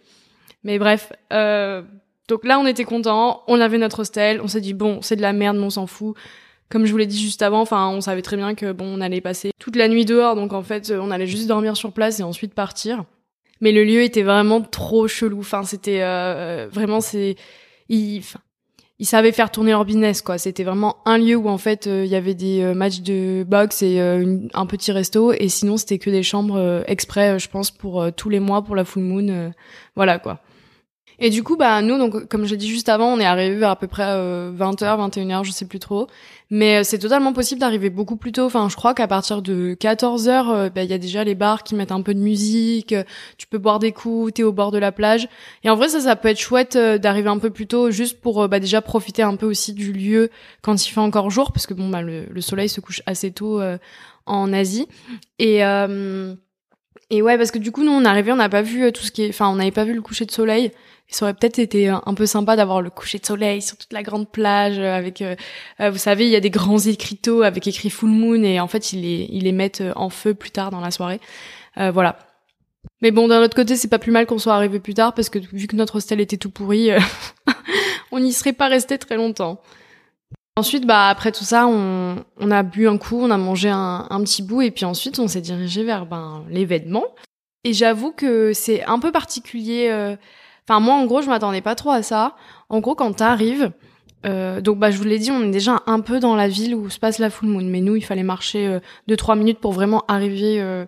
[0.63, 1.13] Mais bref.
[1.33, 1.83] Euh...
[2.27, 3.43] Donc là, on était content.
[3.49, 4.41] On avait notre hostel.
[4.43, 6.17] On s'est dit bon, c'est de la merde, mais on s'en fout.
[6.71, 9.01] Comme je vous l'ai dit juste avant, enfin, on savait très bien que bon, on
[9.01, 12.21] allait passer toute la nuit dehors, donc en fait, on allait juste dormir sur place
[12.21, 13.05] et ensuite partir.
[13.61, 15.41] Mais le lieu était vraiment trop chelou.
[15.41, 17.37] Enfin, c'était euh, vraiment c'est.
[17.89, 18.19] Il...
[18.19, 18.41] Enfin,
[18.99, 20.39] ils savaient faire tourner leur business quoi.
[20.39, 23.99] C'était vraiment un lieu où en fait il y avait des matchs de boxe et
[24.01, 28.41] un petit resto et sinon c'était que des chambres exprès je pense pour tous les
[28.41, 29.53] mois pour la full moon
[29.97, 30.41] voilà quoi.
[31.25, 33.71] Et du coup, bah nous, donc comme j'ai dit juste avant, on est arrivé vers
[33.71, 36.07] à peu près 20h, 21h, je sais plus trop.
[36.51, 38.45] Mais euh, c'est totalement possible d'arriver beaucoup plus tôt.
[38.45, 41.63] Enfin, je crois qu'à partir de 14h, euh, bah, il y a déjà les bars
[41.63, 42.93] qui mettent un peu de musique.
[42.93, 43.05] Euh,
[43.39, 45.27] tu peux boire des coups, t'es au bord de la plage.
[45.63, 48.47] Et en vrai, ça, ça peut être chouette d'arriver un peu plus tôt, juste pour
[48.47, 50.29] bah, déjà profiter un peu aussi du lieu
[50.61, 53.33] quand il fait encore jour, parce que bon, bah le, le soleil se couche assez
[53.33, 53.63] tôt
[54.27, 54.89] en Asie.
[55.39, 55.63] Et
[57.11, 59.11] et ouais, parce que du coup, nous, on arrivé, on n'a pas vu tout ce
[59.11, 60.73] qui est, enfin, on n'avait pas vu le coucher de soleil.
[61.09, 64.03] Ça aurait peut-être été un peu sympa d'avoir le coucher de soleil sur toute la
[64.03, 65.37] grande plage euh, avec euh,
[65.81, 68.67] euh, vous savez il y a des grands écriteaux avec écrit full moon et en
[68.67, 71.21] fait ils les ils les mettent en feu plus tard dans la soirée.
[71.77, 72.19] Voilà.
[73.01, 75.29] Mais bon d'un autre côté c'est pas plus mal qu'on soit arrivé plus tard parce
[75.29, 76.91] que vu que notre hostel était tout pourri
[78.13, 79.61] on n'y serait pas resté très longtemps
[80.57, 84.07] Ensuite, bah après tout ça, on, on a bu un coup, on a mangé un,
[84.09, 87.05] un petit bout, et puis ensuite on s'est dirigé vers ben l'événement.
[87.65, 90.17] Et j'avoue que c'est un peu particulier
[90.69, 92.37] Enfin, moi, en gros, je m'attendais pas trop à ça.
[92.69, 93.71] En gros, quand t'arrives,
[94.25, 96.75] euh, donc bah je vous l'ai dit, on est déjà un peu dans la ville
[96.75, 97.65] où se passe la full moon.
[97.65, 100.87] Mais nous, il fallait marcher euh, deux trois minutes pour vraiment arriver euh,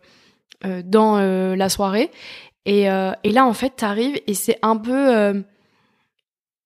[0.65, 2.11] euh dans euh, la soirée.
[2.65, 5.45] Et, et là, en fait, t'arrives et c'est un peu,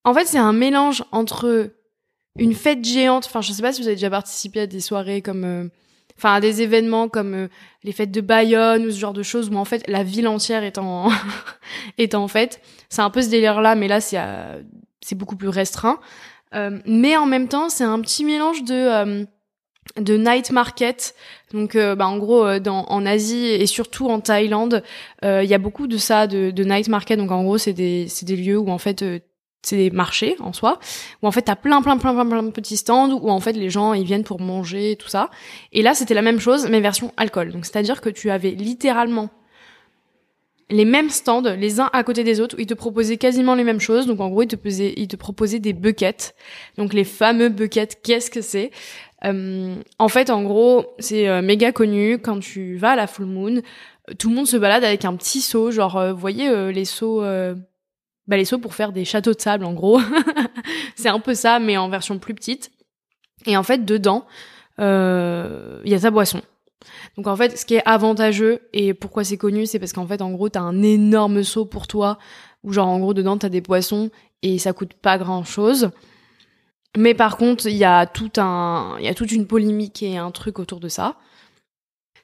[0.05, 1.73] en fait, c'est un mélange entre
[2.39, 3.27] une fête géante.
[3.27, 5.71] Enfin, je sais pas si vous avez déjà participé à des soirées comme
[6.21, 7.49] enfin à des événements comme euh,
[7.83, 10.63] les fêtes de Bayonne ou ce genre de choses où en fait la ville entière
[10.65, 11.09] est en
[11.99, 12.61] est en fête.
[12.91, 14.63] C'est un peu ce délire là, mais là c'est euh,
[15.01, 15.99] c'est beaucoup plus restreint.
[16.55, 19.27] Euh, mais en même temps, c'est un petit mélange de
[19.97, 21.15] de night market.
[21.53, 24.85] Donc, bah, en gros, dans, en Asie et surtout en Thaïlande,
[25.23, 27.19] il y a beaucoup de ça, de, de night market.
[27.19, 29.03] Donc, en gros, c'est des, c'est des lieux où en fait
[29.63, 30.79] c'est des marchés en soi
[31.23, 33.53] où en fait t'as plein plein plein plein plein de petits stands où en fait
[33.53, 35.31] les gens ils viennent pour manger tout ça.
[35.73, 37.53] Et là c'était la même chose mais version alcool.
[37.53, 39.29] Donc c'est à dire que tu avais littéralement
[40.71, 43.65] les mêmes stands les uns à côté des autres où ils te proposaient quasiment les
[43.65, 44.07] mêmes choses.
[44.07, 46.35] Donc en gros ils te proposaient ils te proposaient des buckets.
[46.79, 48.71] Donc les fameux buckets qu'est-ce que c'est?
[49.25, 52.19] Euh, en fait en gros c'est euh, méga connu.
[52.19, 53.61] Quand tu vas à la full moon
[54.19, 57.23] tout le monde se balade avec un petit seau genre euh, vous voyez les seaux
[58.29, 60.01] les seaux pour faire des châteaux de sable en gros.
[60.95, 62.71] c'est un peu ça, mais en version plus petite.
[63.47, 64.27] Et en fait, dedans,
[64.81, 66.43] euh, il y a ta boisson.
[67.17, 70.23] Donc en fait, ce qui est avantageux et pourquoi c'est connu, c'est parce qu'en fait,
[70.23, 72.19] en gros, t'as un énorme seau pour toi,
[72.63, 74.11] où genre en gros dedans t'as des poissons
[74.43, 75.91] et ça coûte pas grand chose.
[76.97, 80.17] Mais par contre, il y a tout un, il y a toute une polémique et
[80.17, 81.17] un truc autour de ça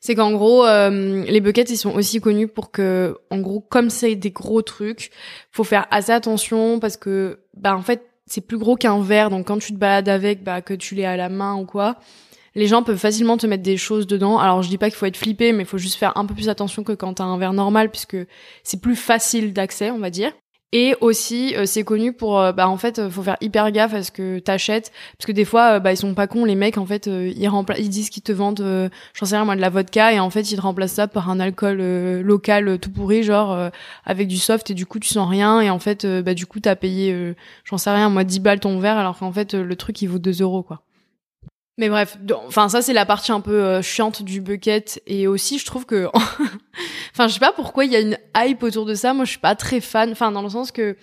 [0.01, 3.91] c'est qu'en gros, euh, les buckets, ils sont aussi connus pour que, en gros, comme
[3.91, 5.11] c'est des gros trucs,
[5.51, 9.47] faut faire assez attention parce que, bah, en fait, c'est plus gros qu'un verre, donc
[9.47, 11.97] quand tu te balades avec, bah, que tu l'aies à la main ou quoi,
[12.57, 14.39] les gens peuvent facilement te mettre des choses dedans.
[14.39, 16.35] Alors, je dis pas qu'il faut être flippé, mais il faut juste faire un peu
[16.35, 18.17] plus attention que quand t'as un verre normal, puisque
[18.65, 20.33] c'est plus facile d'accès, on va dire.
[20.73, 23.95] Et aussi, euh, c'est connu pour, euh, bah en fait, euh, faut faire hyper gaffe
[23.95, 26.77] à ce que t'achètes, parce que des fois, bah ils sont pas cons, les mecs,
[26.77, 29.71] en fait, ils remplacent, ils disent qu'ils te vendent, j'en sais rien moi, de la
[29.71, 31.79] vodka, et en fait, ils te remplacent ça par un alcool
[32.21, 33.71] local tout pourri, genre
[34.05, 36.61] avec du soft, et du coup, tu sens rien, et en fait, bah du coup,
[36.61, 40.03] t'as payé, j'en sais rien moi, 10 balles ton verre, alors qu'en fait, le truc
[40.03, 40.83] il vaut 2 euros quoi.
[41.79, 45.59] Mais bref, enfin ça c'est la partie un peu euh, chiante du bucket et aussi
[45.59, 46.09] je trouve que
[47.13, 49.31] enfin je sais pas pourquoi il y a une hype autour de ça, moi je
[49.31, 50.11] suis pas très fan.
[50.13, 50.97] Enfin dans le sens que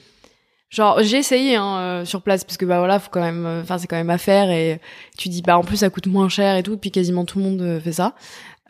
[0.70, 3.62] genre j'ai essayé hein, euh, sur place parce que bah voilà, faut quand même euh,
[3.62, 4.80] enfin c'est quand même à faire et
[5.18, 7.46] tu dis bah en plus ça coûte moins cher et tout puis quasiment tout le
[7.46, 8.16] monde fait ça.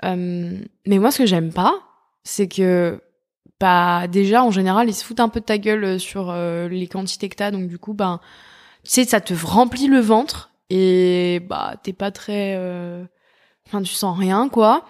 [0.04, 1.74] mais moi ce que j'aime pas,
[2.24, 3.02] c'est que
[3.60, 7.30] bah déjà en général, ils se foutent un peu de ta gueule sur les quantités
[7.30, 7.52] que t'as.
[7.52, 8.20] Donc du coup ben
[8.84, 13.04] tu sais ça te remplit le ventre et bah t'es pas très euh,
[13.68, 14.86] enfin tu sens rien quoi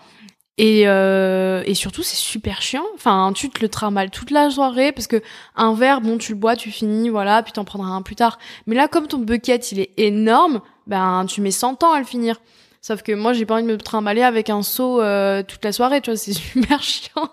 [0.57, 2.85] et euh, et surtout c'est super chiant.
[2.93, 5.21] Enfin tu te le tramales toute la soirée parce que
[5.55, 8.37] un verre bon tu le bois tu finis voilà puis t'en prendras un plus tard.
[8.67, 12.05] Mais là comme ton bucket il est énorme ben tu mets 100 ans à le
[12.05, 12.39] finir.
[12.81, 15.71] Sauf que moi j'ai pas envie de me trimballer avec un seau euh, toute la
[15.71, 17.29] soirée tu vois c'est super chiant.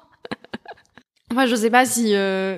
[1.31, 2.15] Enfin je sais pas si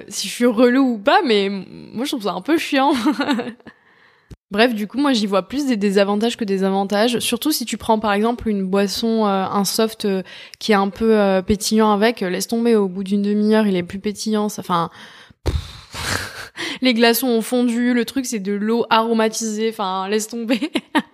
[0.08, 2.92] si je suis relou ou pas mais moi je trouve ça un peu chiant
[4.52, 7.20] Bref, du coup, moi, j'y vois plus des désavantages que des avantages.
[7.20, 10.22] Surtout si tu prends, par exemple, une boisson, euh, un soft euh,
[10.58, 12.20] qui est un peu euh, pétillant avec.
[12.20, 14.44] laisse tomber, au bout d'une demi-heure, il est plus pétillant.
[14.44, 14.90] Enfin,
[16.82, 17.94] les glaçons ont fondu.
[17.94, 19.70] Le truc, c'est de l'eau aromatisée.
[19.70, 20.60] Enfin, laisse tomber.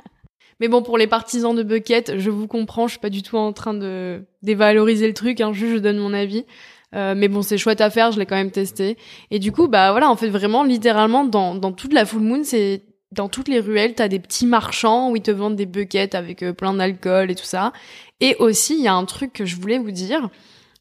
[0.59, 2.88] Mais bon, pour les partisans de bucket, je vous comprends.
[2.88, 5.40] Je suis pas du tout en train de dévaloriser le truc.
[5.40, 6.44] Hein, juste, je donne mon avis.
[6.92, 8.96] mais bon, c'est chouette à faire, je l'ai quand même testé.
[9.31, 12.40] Et du coup, bah voilà, en fait, vraiment, littéralement, dans, dans toute la full moon,
[12.42, 16.14] c'est dans toutes les ruelles, t'as des petits marchands où ils te vendent des buckets
[16.14, 17.73] avec euh, plein d'alcool et tout ça.
[18.21, 20.29] Et aussi, il y a un truc que je voulais vous dire,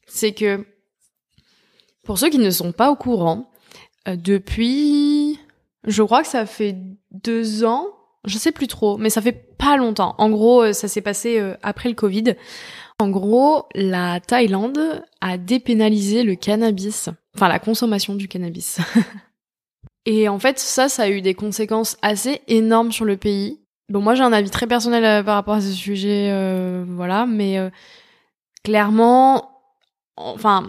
[0.06, 0.66] c'est que
[2.04, 3.50] pour ceux qui ne sont pas au courant,
[4.06, 5.38] euh, depuis,
[5.84, 6.76] je crois que ça fait
[7.10, 7.86] deux ans,
[8.24, 10.14] je sais plus trop, mais ça fait pas longtemps.
[10.18, 12.34] En gros, euh, ça s'est passé après le Covid.
[12.98, 18.80] En gros, la Thaïlande a dépénalisé le cannabis, enfin la consommation du cannabis.
[20.10, 23.60] Et en fait, ça, ça a eu des conséquences assez énormes sur le pays.
[23.90, 27.26] Bon, moi, j'ai un avis très personnel euh, par rapport à ce sujet, euh, voilà,
[27.26, 27.68] mais euh,
[28.64, 29.50] clairement,
[30.16, 30.66] enfin,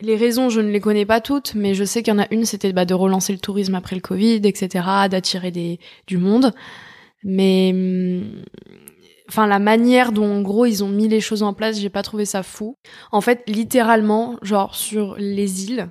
[0.00, 2.26] les raisons, je ne les connais pas toutes, mais je sais qu'il y en a
[2.32, 6.52] une, c'était bah, de relancer le tourisme après le Covid, etc., d'attirer des du monde.
[7.22, 8.42] Mais, hum,
[9.28, 12.02] enfin, la manière dont, en gros, ils ont mis les choses en place, j'ai pas
[12.02, 12.76] trouvé ça fou.
[13.12, 15.90] En fait, littéralement, genre sur les îles,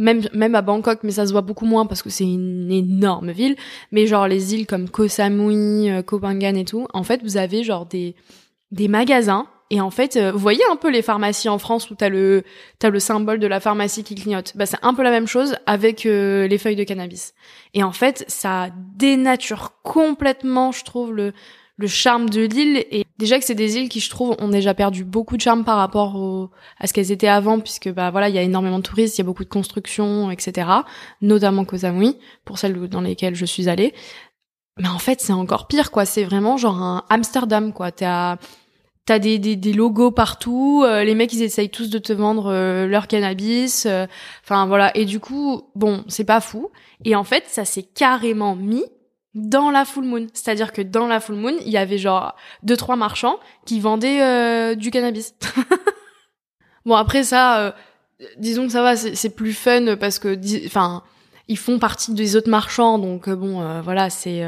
[0.00, 3.30] même même à Bangkok mais ça se voit beaucoup moins parce que c'est une énorme
[3.30, 3.56] ville.
[3.92, 7.36] Mais genre les îles comme Koh Samui, euh, Koh Phangan et tout en fait vous
[7.36, 8.14] avez genre des
[8.72, 9.46] des magasins.
[9.72, 12.42] Et en fait euh, vous voyez un peu les pharmacies en France où t'as le
[12.78, 14.52] t'as le symbole de la pharmacie qui clignote.
[14.56, 17.34] Bah c'est un peu la même chose avec euh, les feuilles de cannabis.
[17.74, 21.32] Et en fait ça dénature complètement je trouve le
[21.80, 24.74] le charme de l'île et déjà que c'est des îles qui je trouve ont déjà
[24.74, 28.34] perdu beaucoup de charme par rapport à ce qu'elles étaient avant puisque bah voilà il
[28.34, 30.68] y a énormément de touristes il y a beaucoup de constructions etc
[31.22, 33.94] notamment Koh Samui pour celles dans lesquelles je suis allée.
[34.78, 36.04] Mais en fait c'est encore pire quoi.
[36.04, 37.92] C'est vraiment genre un Amsterdam quoi.
[37.92, 38.36] T'as
[39.06, 42.52] t'as des, des, des logos partout euh, les mecs ils essayent tous de te vendre
[42.52, 44.06] euh, leur cannabis euh,
[44.44, 44.96] enfin voilà.
[44.96, 46.70] Et du coup bon c'est pas fou.
[47.04, 48.84] Et en fait ça s'est carrément mis
[49.34, 50.26] dans la full moon.
[50.32, 54.22] C'est-à-dire que dans la full moon, il y avait genre deux trois marchands qui vendaient
[54.22, 55.34] euh, du cannabis.
[56.84, 57.72] bon après ça, euh,
[58.38, 61.02] disons que ça va, c'est plus fun parce que, enfin,
[61.48, 64.42] ils font partie des autres marchands, donc euh, bon, voilà, c'est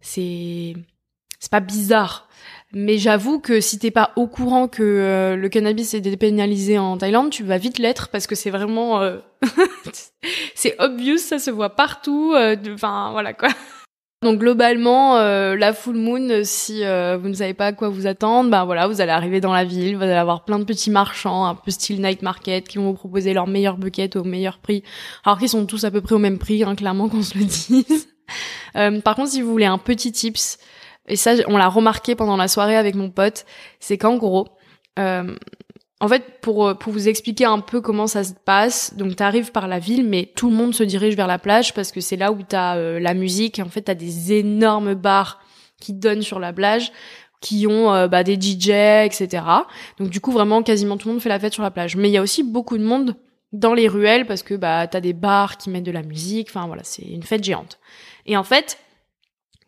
[0.00, 0.74] c'est
[1.38, 2.28] c'est pas bizarre.
[2.74, 7.28] Mais j'avoue que si t'es pas au courant que le cannabis est dépénalisé en Thaïlande,
[7.28, 9.02] tu vas vite l'être parce que c'est vraiment
[10.54, 12.34] c'est obvious, ça se voit partout.
[12.34, 13.50] Enfin voilà quoi.
[14.22, 18.06] Donc globalement, euh, la full moon, si euh, vous ne savez pas à quoi vous
[18.06, 20.92] attendre, ben voilà, vous allez arriver dans la ville, vous allez avoir plein de petits
[20.92, 24.58] marchands, un peu style night market, qui vont vous proposer leurs meilleurs buckets au meilleur
[24.58, 24.84] prix,
[25.24, 27.44] alors qu'ils sont tous à peu près au même prix, hein, clairement qu'on se le
[27.44, 28.08] dise.
[28.76, 30.58] Euh, par contre, si vous voulez un petit tips,
[31.08, 33.44] et ça on l'a remarqué pendant la soirée avec mon pote,
[33.80, 34.46] c'est qu'en gros,
[36.02, 39.22] en fait, pour, euh, pour vous expliquer un peu comment ça se passe, donc tu
[39.22, 42.00] arrives par la ville, mais tout le monde se dirige vers la plage parce que
[42.00, 43.60] c'est là où tu as euh, la musique.
[43.60, 45.40] en fait, tu as des énormes bars
[45.78, 46.90] qui donnent sur la plage,
[47.40, 48.70] qui ont euh, bah, des DJ,
[49.04, 49.44] etc.
[49.96, 51.94] Donc du coup, vraiment, quasiment tout le monde fait la fête sur la plage.
[51.94, 53.14] Mais il y a aussi beaucoup de monde
[53.52, 56.48] dans les ruelles parce que bah, tu as des bars qui mettent de la musique.
[56.50, 57.78] Enfin voilà, c'est une fête géante.
[58.26, 58.76] Et en fait,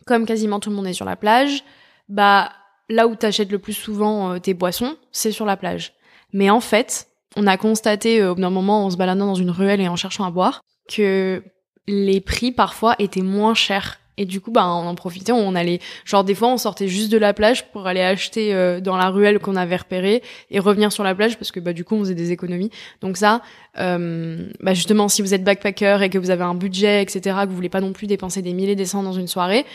[0.05, 1.63] comme quasiment tout le monde est sur la plage,
[2.09, 2.51] bah
[2.91, 5.95] là où t'achètes le plus souvent tes boissons, c'est sur la plage.
[6.35, 9.35] Mais en fait, on a constaté euh, au bout d'un moment en se baladant dans
[9.35, 10.61] une ruelle et en cherchant à boire
[10.93, 11.43] que
[11.87, 14.01] les prix parfois étaient moins chers.
[14.17, 17.11] Et du coup, bah, on en profitait, on allait, genre des fois, on sortait juste
[17.11, 20.93] de la plage pour aller acheter euh, dans la ruelle qu'on avait repérée et revenir
[20.93, 22.71] sur la plage parce que bah du coup, on faisait des économies.
[23.01, 23.43] Donc ça,
[23.79, 27.49] euh, bah justement, si vous êtes backpacker et que vous avez un budget, etc., que
[27.49, 29.67] vous voulez pas non plus dépenser des milliers des cents dans une soirée,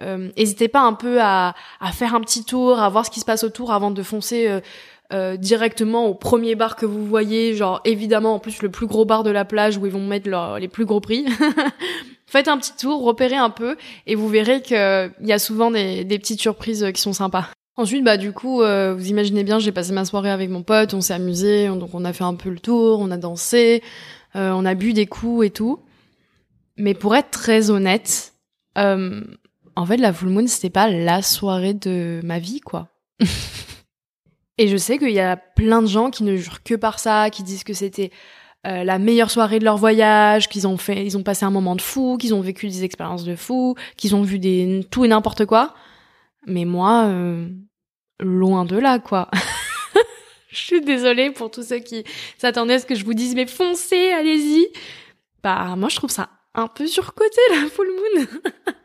[0.00, 3.18] euh, n'hésitez pas un peu à, à faire un petit tour, à voir ce qui
[3.18, 4.60] se passe autour avant de foncer
[5.10, 9.06] euh, directement au premier bar que vous voyez, genre évidemment en plus le plus gros
[9.06, 11.24] bar de la plage où ils vont mettre les plus gros prix.
[12.26, 14.76] Faites un petit tour, repérez un peu et vous verrez qu'il
[15.22, 17.48] y a souvent des, petites surprises qui sont sympas.
[17.76, 20.92] Ensuite, bah du coup, euh, vous imaginez bien, j'ai passé ma soirée avec mon pote,
[20.92, 23.82] on s'est amusé, donc on a fait un peu le tour, on a dansé,
[24.36, 25.78] euh, on a bu des coups et tout.
[26.76, 28.34] Mais pour être très honnête,
[28.76, 32.88] en fait, la full moon, c'était pas la soirée de ma vie, quoi.
[34.58, 37.30] Et je sais qu'il y a plein de gens qui ne jurent que par ça,
[37.30, 38.10] qui disent que c'était
[38.66, 41.76] euh, la meilleure soirée de leur voyage, qu'ils ont fait, ils ont passé un moment
[41.76, 45.08] de fou, qu'ils ont vécu des expériences de fou, qu'ils ont vu des tout et
[45.08, 45.74] n'importe quoi.
[46.46, 47.48] Mais moi, euh,
[48.18, 49.30] loin de là, quoi.
[50.50, 52.02] je suis désolée pour tous ceux qui
[52.36, 54.66] s'attendaient à ce que je vous dise, mais foncez, allez-y.
[55.42, 58.26] Bah, moi, je trouve ça un peu surcoté, la full moon.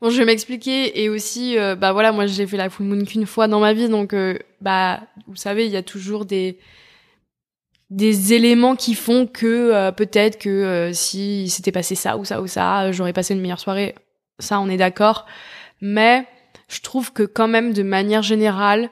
[0.00, 3.04] Bon, je vais m'expliquer et aussi, euh, bah voilà, moi j'ai fait la full moon
[3.04, 6.58] qu'une fois dans ma vie, donc euh, bah vous savez, il y a toujours des
[7.88, 12.46] des éléments qui font que euh, peut-être que si s'était passé ça ou ça ou
[12.46, 13.94] ça, j'aurais passé une meilleure soirée.
[14.38, 15.24] Ça, on est d'accord.
[15.80, 16.26] Mais
[16.68, 18.90] je trouve que quand même, de manière générale,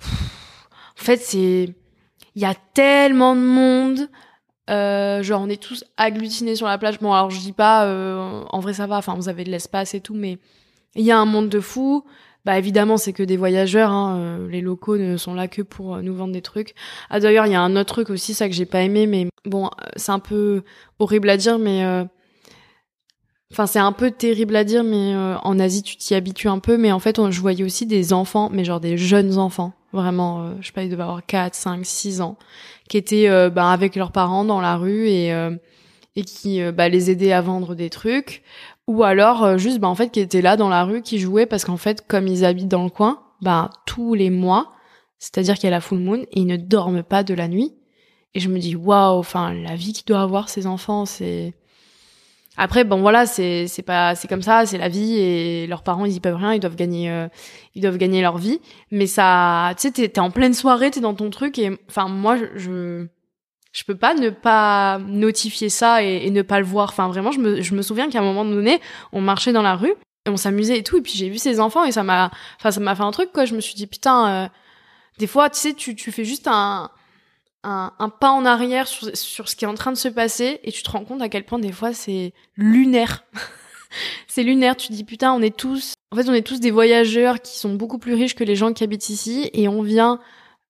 [0.00, 1.74] en fait, c'est
[2.34, 4.08] il y a tellement de monde
[4.70, 6.98] Euh, genre on est tous agglutinés sur la plage.
[6.98, 9.94] Bon alors je dis pas, euh, en vrai ça va, enfin vous avez de l'espace
[9.94, 10.38] et tout, mais
[10.94, 12.04] il y a un monde de fous.
[12.44, 15.96] Bah évidemment c'est que des voyageurs, hein, euh, les locaux ne sont là que pour
[15.96, 16.74] euh, nous vendre des trucs.
[17.10, 19.28] Ah d'ailleurs il y a un autre truc aussi, ça que j'ai pas aimé, mais
[19.44, 20.62] bon c'est un peu
[20.98, 21.84] horrible à dire, mais
[23.54, 26.76] Enfin, c'est un peu terrible à dire, mais en Asie, tu t'y habitues un peu.
[26.76, 30.54] Mais en fait, on, je voyais aussi des enfants, mais genre des jeunes enfants, vraiment,
[30.60, 32.36] je sais pas, ils devaient avoir 4, 5, 6 ans,
[32.88, 35.56] qui étaient euh, bah, avec leurs parents dans la rue et euh,
[36.16, 38.42] et qui euh, bah, les aidaient à vendre des trucs
[38.86, 41.64] ou alors juste bah en fait qui étaient là dans la rue qui jouaient parce
[41.64, 44.72] qu'en fait comme ils habitent dans le coin bah tous les mois
[45.18, 47.74] c'est-à-dire qu'il y a la full moon et ils ne dorment pas de la nuit
[48.34, 51.54] et je me dis waouh enfin la vie qu'ils doivent avoir ces enfants c'est
[52.56, 56.04] après, bon voilà, c'est c'est pas c'est comme ça, c'est la vie et leurs parents
[56.04, 57.26] ils y peuvent rien, ils doivent gagner euh,
[57.74, 58.60] ils doivent gagner leur vie.
[58.92, 62.08] Mais ça, tu sais, t'es es en pleine soirée, t'es dans ton truc et enfin
[62.08, 63.06] moi je
[63.72, 66.90] je peux pas ne pas notifier ça et, ne pas le voir.
[66.90, 68.80] Enfin vraiment, je me je me souviens qu'à un moment donné,
[69.12, 69.94] on marchait dans la rue
[70.26, 72.70] et on s'amusait et tout et puis j'ai vu ces enfants et ça m'a enfin
[72.70, 73.46] ça m'a fait un truc quoi.
[73.46, 74.48] Je me suis dit putain, euh,
[75.18, 76.90] des fois tu sais tu tu fais juste un
[77.64, 80.72] un, pas en arrière sur, sur ce qui est en train de se passer et
[80.72, 83.24] tu te rends compte à quel point des fois c'est lunaire.
[84.28, 86.70] c'est lunaire, tu te dis putain, on est tous, en fait on est tous des
[86.70, 90.20] voyageurs qui sont beaucoup plus riches que les gens qui habitent ici et on vient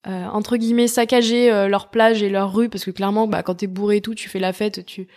[0.06, 3.54] euh, entre guillemets saccager euh, leur plage et leur rue parce que clairement bah quand
[3.56, 5.08] t'es bourré et tout, tu fais la fête, tu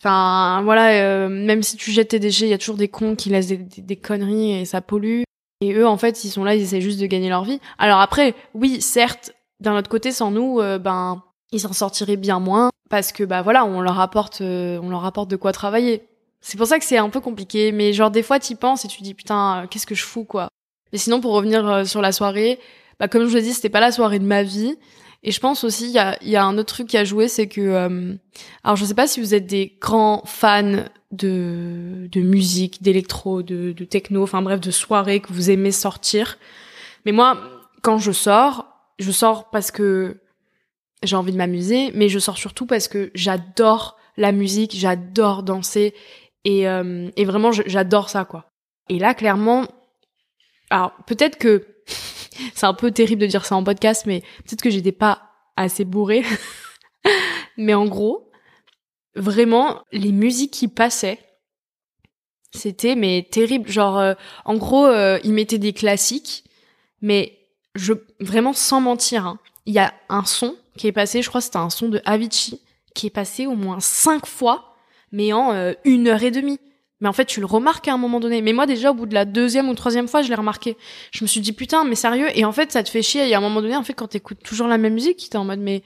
[0.00, 3.16] Enfin, voilà, euh, même si tu jettes tes déchets, il y a toujours des cons
[3.16, 5.22] qui laissent des, des, conneries et ça pollue.
[5.62, 7.60] Et eux, en fait, ils sont là, ils essaient juste de gagner leur vie.
[7.78, 12.40] Alors après, oui, certes, d'un autre côté, sans nous, euh, ben ils s'en sortiraient bien
[12.40, 16.02] moins parce que bah voilà, on leur apporte, euh, on leur apporte de quoi travailler.
[16.40, 18.88] C'est pour ça que c'est un peu compliqué, mais genre des fois t'y penses et
[18.88, 20.48] tu dis putain, euh, qu'est-ce que je fous quoi.
[20.92, 22.60] Mais sinon pour revenir sur la soirée,
[23.00, 24.76] bah comme je le dis, c'était pas la soirée de ma vie.
[25.22, 27.26] Et je pense aussi, il y a, y a, un autre truc qui a joué,
[27.26, 28.16] c'est que,
[28.62, 33.72] alors je sais pas si vous êtes des grands fans de, de musique, d'électro, de,
[33.72, 36.38] de techno, enfin bref, de soirée que vous aimez sortir.
[37.06, 37.38] Mais moi,
[37.82, 40.20] quand je sors, je sors parce que
[41.02, 45.94] j'ai envie de m'amuser, mais je sors surtout parce que j'adore la musique, j'adore danser
[46.44, 48.50] et, euh, et vraiment j'adore ça quoi.
[48.88, 49.66] Et là clairement,
[50.70, 51.66] alors peut-être que
[52.54, 55.84] c'est un peu terrible de dire ça en podcast, mais peut-être que j'étais pas assez
[55.84, 56.24] bourrée.
[57.56, 58.30] mais en gros,
[59.14, 61.18] vraiment les musiques qui passaient,
[62.52, 63.70] c'était mais terrible.
[63.70, 66.44] Genre euh, en gros, euh, ils mettaient des classiques,
[67.00, 67.35] mais
[67.76, 71.40] je vraiment sans mentir, hein, il y a un son qui est passé, je crois
[71.40, 72.60] que c'était un son de Avicii,
[72.94, 74.76] qui est passé au moins cinq fois,
[75.12, 76.58] mais en euh, une heure et demie.
[77.00, 78.40] Mais en fait, tu le remarques à un moment donné.
[78.40, 80.78] Mais moi, déjà, au bout de la deuxième ou troisième fois, je l'ai remarqué.
[81.12, 82.28] Je me suis dit, putain, mais sérieux?
[82.34, 83.28] Et en fait, ça te fait chier.
[83.28, 85.44] Et à un moment donné, en fait, quand t'écoutes toujours la même musique, t'es en
[85.44, 85.82] mode, mais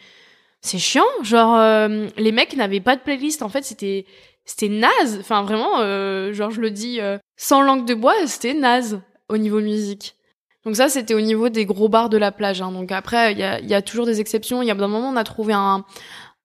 [0.60, 1.02] c'est chiant.
[1.24, 3.42] Genre, euh, les mecs n'avaient pas de playlist.
[3.42, 4.06] En fait, c'était,
[4.44, 5.18] c'était naze.
[5.18, 7.00] Enfin, vraiment, euh, genre, je le dis
[7.36, 10.14] sans langue de bois, c'était naze au niveau musique.
[10.64, 12.60] Donc ça, c'était au niveau des gros bars de la plage.
[12.60, 12.72] Hein.
[12.72, 14.62] Donc après, il y a, y a, toujours des exceptions.
[14.62, 15.84] Il y a un moment, on a trouvé un,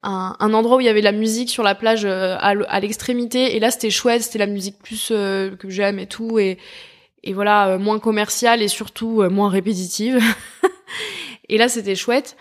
[0.04, 3.56] un, un, endroit où il y avait la musique sur la plage euh, à l'extrémité.
[3.56, 4.24] Et là, c'était chouette.
[4.24, 6.40] C'était la musique plus euh, que j'aime et tout.
[6.40, 6.58] Et,
[7.24, 10.22] et voilà, euh, moins commerciale et surtout moins répétitive.
[11.50, 12.38] et là, c'était chouette.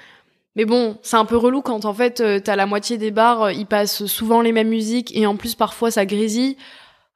[0.57, 3.67] Mais bon, c'est un peu relou quand en fait, t'as la moitié des bars, ils
[3.67, 6.57] passent souvent les mêmes musiques et en plus parfois ça grésille.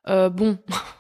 [0.09, 0.59] bon,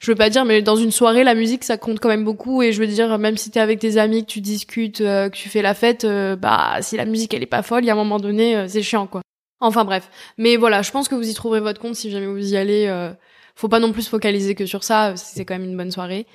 [0.00, 2.62] je veux pas dire, mais dans une soirée, la musique, ça compte quand même beaucoup.
[2.62, 5.36] Et je veux dire, même si t'es avec tes amis, que tu discutes, euh, que
[5.36, 7.90] tu fais la fête, euh, bah, si la musique, elle est pas folle, il y
[7.90, 9.22] a un moment donné, euh, c'est chiant, quoi.
[9.60, 10.10] Enfin bref.
[10.38, 12.92] Mais voilà, je pense que vous y trouverez votre compte si jamais vous y allez.
[13.54, 16.26] faut pas non plus focaliser que sur ça, c'est quand même une bonne soirée.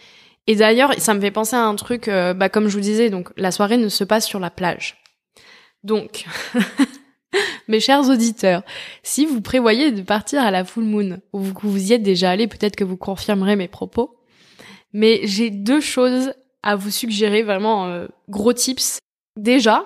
[0.48, 3.30] Et d'ailleurs, ça me fait penser à un truc, bah, comme je vous disais, donc,
[3.38, 4.98] la soirée ne se passe sur la plage.
[5.84, 6.26] Donc,
[7.68, 8.64] Mes chers auditeurs,
[9.04, 12.32] si vous prévoyez de partir à la full moon, ou que vous y êtes déjà
[12.32, 14.18] allé, peut-être que vous confirmerez mes propos.
[14.94, 19.00] Mais j'ai deux choses à vous suggérer, vraiment euh, gros tips.
[19.38, 19.86] Déjà,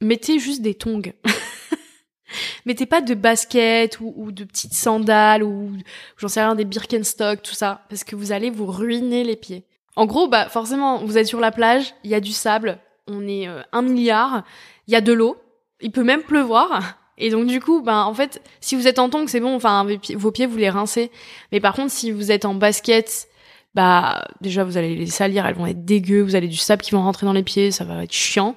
[0.00, 1.12] mettez juste des tongs.
[2.66, 5.72] mettez pas de baskets ou, de petites sandales ou
[6.16, 9.64] j'en sais rien des Birkenstock, tout ça, parce que vous allez vous ruiner les pieds.
[9.96, 13.26] En gros, bah forcément, vous êtes sur la plage, il y a du sable, on
[13.26, 14.44] est euh, un milliard,
[14.86, 15.36] il y a de l'eau,
[15.80, 16.98] il peut même pleuvoir.
[17.18, 19.86] Et donc du coup, ben en fait, si vous êtes en tongs, c'est bon, enfin
[20.14, 21.10] vos pieds vous les rincez.
[21.50, 23.28] Mais par contre, si vous êtes en basket,
[23.74, 26.92] bah déjà vous allez les salir, elles vont être dégueu, vous avez du sable qui
[26.92, 28.54] vont rentrer dans les pieds, ça va être chiant.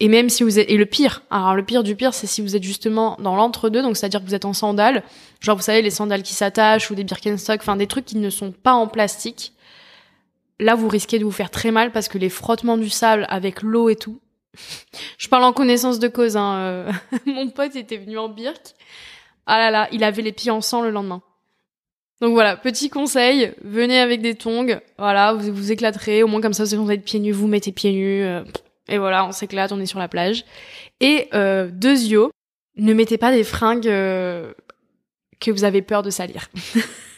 [0.00, 2.40] Et même si vous êtes et le pire, alors le pire du pire, c'est si
[2.40, 5.04] vous êtes justement dans l'entre-deux, donc c'est-à-dire que vous êtes en sandales,
[5.40, 8.30] genre vous savez les sandales qui s'attachent ou des Birkenstock, enfin des trucs qui ne
[8.30, 9.52] sont pas en plastique.
[10.58, 13.62] Là, vous risquez de vous faire très mal parce que les frottements du sable avec
[13.62, 14.20] l'eau et tout,
[15.18, 16.36] Je parle en connaissance de cause.
[16.36, 16.56] Hein.
[16.56, 16.92] euh.
[17.26, 18.74] Mon pote était venu en birk.
[19.46, 21.22] Ah là là, il avait les pieds en sang le lendemain.
[22.20, 26.52] Donc voilà, petit conseil, venez avec des tongs, voilà, vous vous éclaterez, au moins comme
[26.52, 28.42] ça, si vous êtes pieds nus, vous mettez pieds nus, euh,
[28.88, 30.44] et voilà, on s'éclate, on est sur la plage.
[31.00, 32.28] Et euh, deux yeux,
[32.76, 34.52] ne mettez pas des fringues euh,
[35.40, 36.48] que vous avez peur de salir.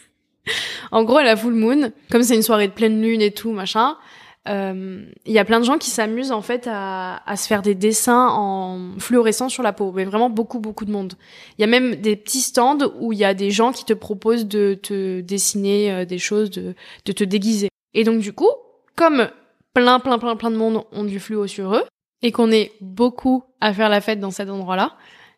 [0.91, 3.51] en gros, à la full moon, comme c'est une soirée de pleine lune et tout,
[3.51, 3.97] machin,
[4.45, 7.75] il y a plein de gens qui s'amusent en fait à, à se faire des
[7.75, 11.13] dessins en fluorescent sur la peau, mais vraiment beaucoup beaucoup de monde.
[11.57, 13.93] Il y a même des petits stands où il y a des gens qui te
[13.93, 16.75] proposent de te dessiner euh, des choses, de,
[17.05, 17.69] de te déguiser.
[17.93, 18.49] Et donc du coup,
[18.95, 19.29] comme
[19.73, 21.83] plein plein plein plein de monde ont du fluo sur eux
[22.21, 24.95] et qu'on est beaucoup à faire la fête dans cet endroit-là,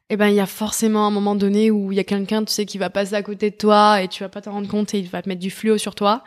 [0.10, 2.54] eh ben il y a forcément un moment donné où il y a quelqu'un tu
[2.54, 4.94] sais qui va passer à côté de toi et tu vas pas t'en rendre compte
[4.94, 6.24] et il va te mettre du fluo sur toi.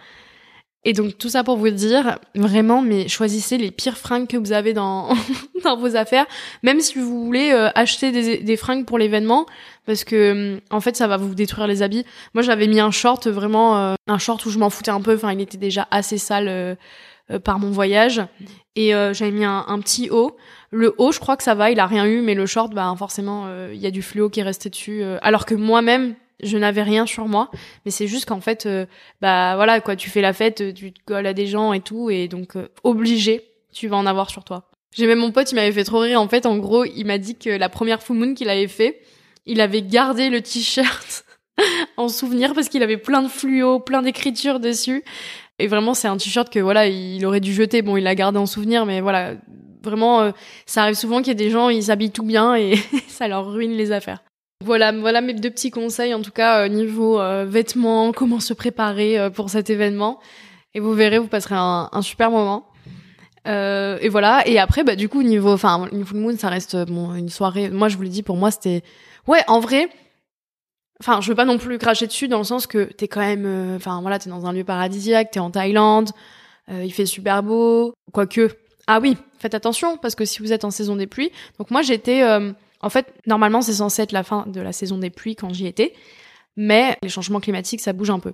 [0.88, 4.52] Et donc tout ça pour vous dire, vraiment, mais choisissez les pires fringues que vous
[4.52, 5.10] avez dans
[5.64, 6.24] dans vos affaires,
[6.62, 9.44] même si vous voulez euh, acheter des, des fringues pour l'événement,
[9.84, 12.06] parce que hum, en fait ça va vous détruire les habits.
[12.32, 15.14] Moi j'avais mis un short vraiment, euh, un short où je m'en foutais un peu,
[15.14, 16.74] enfin il était déjà assez sale euh,
[17.30, 18.22] euh, par mon voyage,
[18.74, 20.38] et euh, j'avais mis un, petit haut.
[20.70, 22.94] Le haut je crois que ça va, il a rien eu, mais le short bah
[22.96, 26.56] forcément euh, il y a du fluo qui est resté dessus, alors que moi-même je
[26.56, 27.50] n'avais rien sur moi,
[27.84, 28.86] mais c'est juste qu'en fait, euh,
[29.20, 32.10] bah voilà quoi, tu fais la fête, tu te colles à des gens et tout,
[32.10, 34.68] et donc euh, obligé, tu vas en avoir sur toi.
[34.94, 36.20] J'ai même mon pote, il m'avait fait trop rire.
[36.20, 39.00] En fait, en gros, il m'a dit que la première full moon qu'il avait fait,
[39.46, 41.24] il avait gardé le t-shirt
[41.96, 45.04] en souvenir parce qu'il avait plein de fluo, plein d'écritures dessus.
[45.58, 47.82] Et vraiment, c'est un t-shirt que voilà, il aurait dû jeter.
[47.82, 49.34] Bon, il l'a gardé en souvenir, mais voilà,
[49.82, 50.30] vraiment, euh,
[50.66, 52.74] ça arrive souvent qu'il y ait des gens, ils s'habillent tout bien et
[53.08, 54.22] ça leur ruine les affaires.
[54.64, 58.52] Voilà, voilà mes deux petits conseils en tout cas euh, niveau euh, vêtements, comment se
[58.52, 60.18] préparer euh, pour cet événement.
[60.74, 62.66] Et vous verrez, vous passerez un, un super moment.
[63.46, 64.46] Euh, et voilà.
[64.46, 67.28] Et après, bah du coup niveau, enfin, une full moon, ça reste euh, bon une
[67.28, 67.70] soirée.
[67.70, 68.82] Moi, je vous l'ai dit, pour moi, c'était,
[69.28, 69.88] ouais, en vrai.
[71.00, 73.46] Enfin, je veux pas non plus cracher dessus dans le sens que t'es quand même,
[73.46, 76.10] euh, enfin voilà, t'es dans un lieu paradisiaque, t'es en Thaïlande,
[76.70, 78.50] il fait super beau, quoique.
[78.88, 81.82] Ah oui, faites attention parce que si vous êtes en saison des pluies, donc moi
[81.82, 82.22] j'étais
[82.80, 85.66] en fait, normalement, c'est censé être la fin de la saison des pluies quand j'y
[85.66, 85.94] étais.
[86.56, 88.32] Mais les changements climatiques, ça bouge un peu.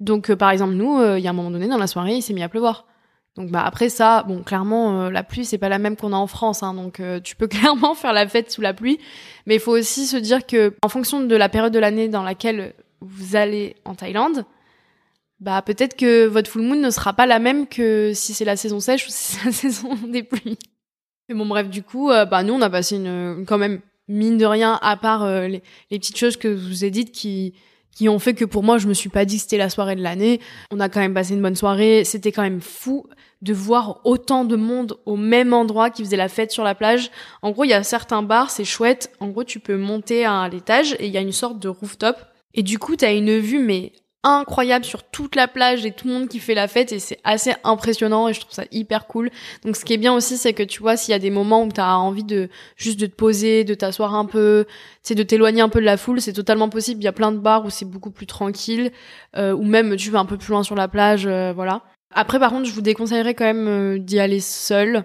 [0.00, 2.14] Donc, euh, par exemple, nous, euh, il y a un moment donné, dans la soirée,
[2.14, 2.86] il s'est mis à pleuvoir.
[3.36, 6.16] Donc, bah, après ça, bon, clairement, euh, la pluie, c'est pas la même qu'on a
[6.16, 6.62] en France.
[6.62, 8.98] Hein, donc, tu peux clairement faire la fête sous la pluie.
[9.46, 12.22] Mais il faut aussi se dire que, en fonction de la période de l'année dans
[12.22, 14.46] laquelle vous allez en Thaïlande,
[15.40, 18.56] bah, peut-être que votre full moon ne sera pas la même que si c'est la
[18.56, 20.58] saison sèche ou si c'est la saison des pluies.
[21.28, 24.38] Mais bon, bref, du coup, euh, bah, nous, on a passé une, quand même, mine
[24.38, 27.54] de rien, à part euh, les, les petites choses que je vous ai dites qui,
[27.96, 29.96] qui ont fait que pour moi, je me suis pas dit que c'était la soirée
[29.96, 30.40] de l'année.
[30.70, 32.04] On a quand même passé une bonne soirée.
[32.04, 33.06] C'était quand même fou
[33.40, 37.10] de voir autant de monde au même endroit qui faisait la fête sur la plage.
[37.40, 39.10] En gros, il y a certains bars, c'est chouette.
[39.18, 42.16] En gros, tu peux monter à l'étage et il y a une sorte de rooftop.
[42.52, 43.92] Et du coup, t'as une vue, mais
[44.22, 47.20] incroyable sur toute la plage et tout le monde qui fait la fête et c'est
[47.22, 49.30] assez impressionnant et je trouve ça hyper cool.
[49.64, 51.62] Donc ce qui est bien aussi c'est que tu vois s'il y a des moments
[51.62, 54.66] où tu as envie de juste de te poser, de t'asseoir un peu,
[55.02, 57.00] c'est de t'éloigner un peu de la foule, c'est totalement possible.
[57.00, 58.90] Il y a plein de bars où c'est beaucoup plus tranquille
[59.36, 61.82] euh, ou même tu vas un peu plus loin sur la plage euh, voilà.
[62.12, 65.04] Après par contre, je vous déconseillerais quand même euh, d'y aller seul.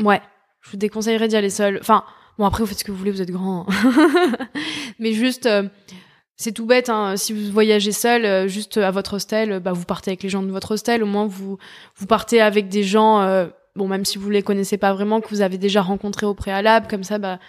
[0.00, 0.20] Ouais,
[0.60, 1.78] je vous déconseillerais d'y aller seul.
[1.80, 2.04] Enfin,
[2.38, 3.66] bon après vous faites ce que vous voulez, vous êtes grand.
[3.68, 4.38] hein.
[5.00, 5.64] Mais juste euh,
[6.38, 7.16] c'est tout bête, hein.
[7.16, 10.42] si vous voyagez seul, euh, juste à votre hostel, bah, vous partez avec les gens
[10.42, 11.58] de votre hostel, au moins vous,
[11.96, 15.28] vous partez avec des gens, euh, bon, même si vous les connaissez pas vraiment, que
[15.28, 17.40] vous avez déjà rencontrés au préalable, comme ça, bah,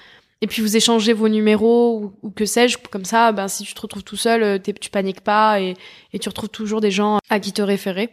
[0.41, 3.81] et puis vous échangez vos numéros ou, que sais-je, comme ça, bah, si tu te
[3.81, 5.75] retrouves tout seul, euh, tu paniques pas et,
[6.11, 8.09] et tu retrouves toujours des gens à qui te référer.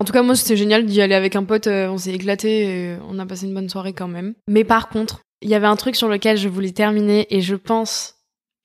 [0.00, 2.96] En tout cas, moi, c'était génial d'y aller avec un pote, on s'est éclaté et
[3.08, 4.34] on a passé une bonne soirée quand même.
[4.46, 7.54] Mais par contre, il y avait un truc sur lequel je voulais terminer et je
[7.54, 8.15] pense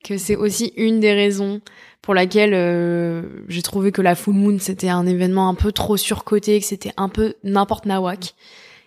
[0.04, 1.62] que c'est aussi une des raisons
[2.02, 5.98] pour laquelle euh, j'ai trouvé que la full moon c'était un événement un peu trop
[5.98, 8.34] surcoté, que c'était un peu n'importe nawak.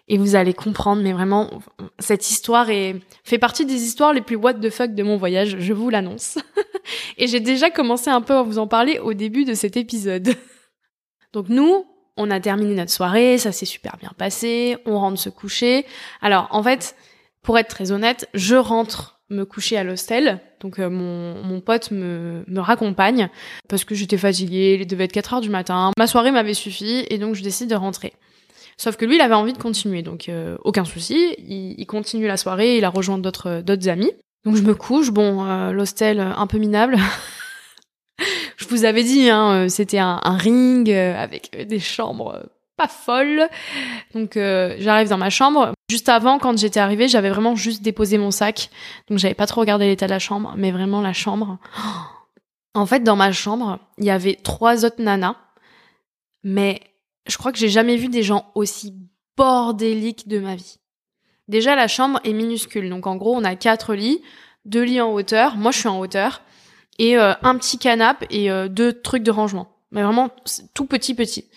[0.07, 1.49] Et vous allez comprendre, mais vraiment,
[1.99, 5.57] cette histoire est, fait partie des histoires les plus what the fuck de mon voyage,
[5.59, 6.37] je vous l'annonce.
[7.17, 10.35] Et j'ai déjà commencé un peu à vous en parler au début de cet épisode.
[11.33, 11.87] Donc nous,
[12.19, 15.87] on a terminé notre soirée, ça s'est super bien passé, on rentre se coucher.
[16.21, 16.97] Alors en fait,
[17.43, 20.41] pour être très honnête, je rentre me coucher à l'hostel.
[20.61, 23.29] Donc euh, mon, mon pote me, me raccompagne
[23.68, 25.91] parce que j'étais fatiguée, il devait être 4 heures du matin.
[25.99, 28.12] Ma soirée m'avait suffi et donc je décide de rentrer.
[28.77, 31.35] Sauf que lui, il avait envie de continuer, donc euh, aucun souci.
[31.39, 34.11] Il, il continue la soirée, il a rejoint d'autres d'autres amis.
[34.45, 36.97] Donc je me couche, bon, euh, l'hostel euh, un peu minable.
[38.57, 42.35] je vous avais dit, hein, euh, c'était un, un ring euh, avec euh, des chambres
[42.35, 42.43] euh,
[42.77, 43.49] pas folles.
[44.14, 45.72] Donc euh, j'arrive dans ma chambre.
[45.91, 48.70] Juste avant, quand j'étais arrivée, j'avais vraiment juste déposé mon sac.
[49.09, 51.59] Donc j'avais pas trop regardé l'état de la chambre, mais vraiment la chambre.
[52.77, 55.37] En fait, dans ma chambre, il y avait trois autres nanas.
[56.43, 56.81] Mais
[57.29, 58.97] je crois que j'ai jamais vu des gens aussi
[59.37, 60.81] bordéliques de ma vie.
[61.47, 62.91] Déjà, la chambre est minuscule.
[62.91, 64.20] Donc en gros, on a quatre lits,
[64.64, 65.57] deux lits en hauteur.
[65.57, 66.43] Moi, je suis en hauteur.
[66.99, 69.68] Et euh, un petit canapé et euh, deux trucs de rangement.
[69.91, 70.31] Mais vraiment
[70.75, 71.49] tout petit, petit.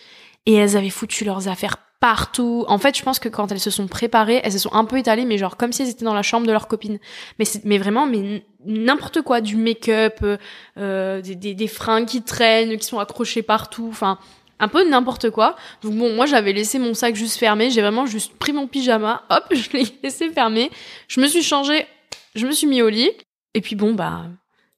[0.48, 2.64] Et elles avaient foutu leurs affaires partout.
[2.68, 4.96] En fait, je pense que quand elles se sont préparées, elles se sont un peu
[4.96, 6.98] étalées, mais genre comme si elles étaient dans la chambre de leur copine.
[7.38, 10.38] Mais mais vraiment, mais n'importe quoi, du make-up, euh,
[10.78, 13.88] euh des, des, des, fringues qui traînent, qui sont accrochées partout.
[13.90, 14.18] Enfin,
[14.58, 15.54] un peu n'importe quoi.
[15.82, 17.68] Donc bon, moi j'avais laissé mon sac juste fermé.
[17.68, 20.70] J'ai vraiment juste pris mon pyjama, hop, je l'ai laissé fermé.
[21.08, 21.86] Je me suis changée,
[22.34, 23.10] je me suis mis au lit.
[23.52, 24.24] Et puis bon, bah,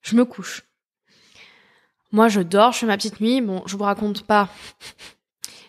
[0.03, 0.63] je me couche.
[2.11, 3.41] Moi, je dors, je fais ma petite nuit.
[3.41, 4.49] Bon, je vous raconte pas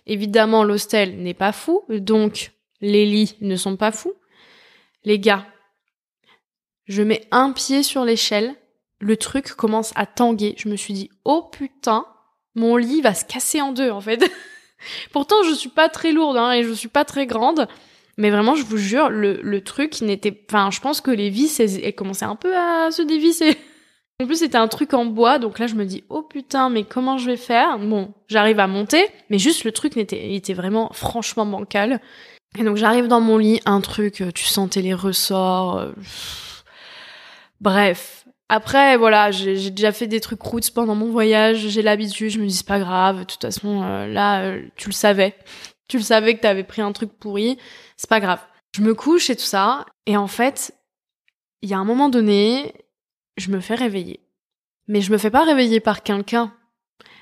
[0.06, 4.14] Évidemment, l'hostel n'est pas fou, donc les lits ne sont pas fous.
[5.04, 5.46] Les gars,
[6.86, 8.56] je mets un pied sur l'échelle,
[9.00, 10.56] le truc commence à tanguer.
[10.58, 12.06] Je me suis dit, oh putain,
[12.56, 14.32] mon lit va se casser en deux en fait.
[15.12, 17.68] Pourtant, je suis pas très lourde hein, et je suis pas très grande.
[18.18, 20.46] Mais vraiment, je vous jure, le, truc n'était...
[20.50, 23.58] Enfin, je pense que les vis, elles commençaient un peu à se dévisser.
[24.22, 26.84] En plus, c'était un truc en bois, donc là, je me dis, oh putain, mais
[26.84, 27.80] comment je vais faire?
[27.80, 32.00] Bon, j'arrive à monter, mais juste le truc n'était, était vraiment franchement bancal.
[32.60, 35.78] Et donc, j'arrive dans mon lit, un truc, euh, tu sentais les ressorts.
[35.78, 35.92] Euh,
[37.62, 38.26] bref.
[38.50, 42.46] Après, voilà, j'ai déjà fait des trucs roots pendant mon voyage, j'ai l'habitude, je me
[42.46, 45.34] dis, c'est pas grave, de toute façon, euh, là, tu le savais.
[45.88, 47.58] Tu le savais que t'avais pris un truc pourri,
[47.96, 48.40] c'est pas grave.
[48.76, 50.74] Je me couche et tout ça, et en fait,
[51.62, 52.74] il y a un moment donné,
[53.38, 54.20] je me fais réveiller.
[54.88, 56.54] Mais je me fais pas réveiller par quelqu'un.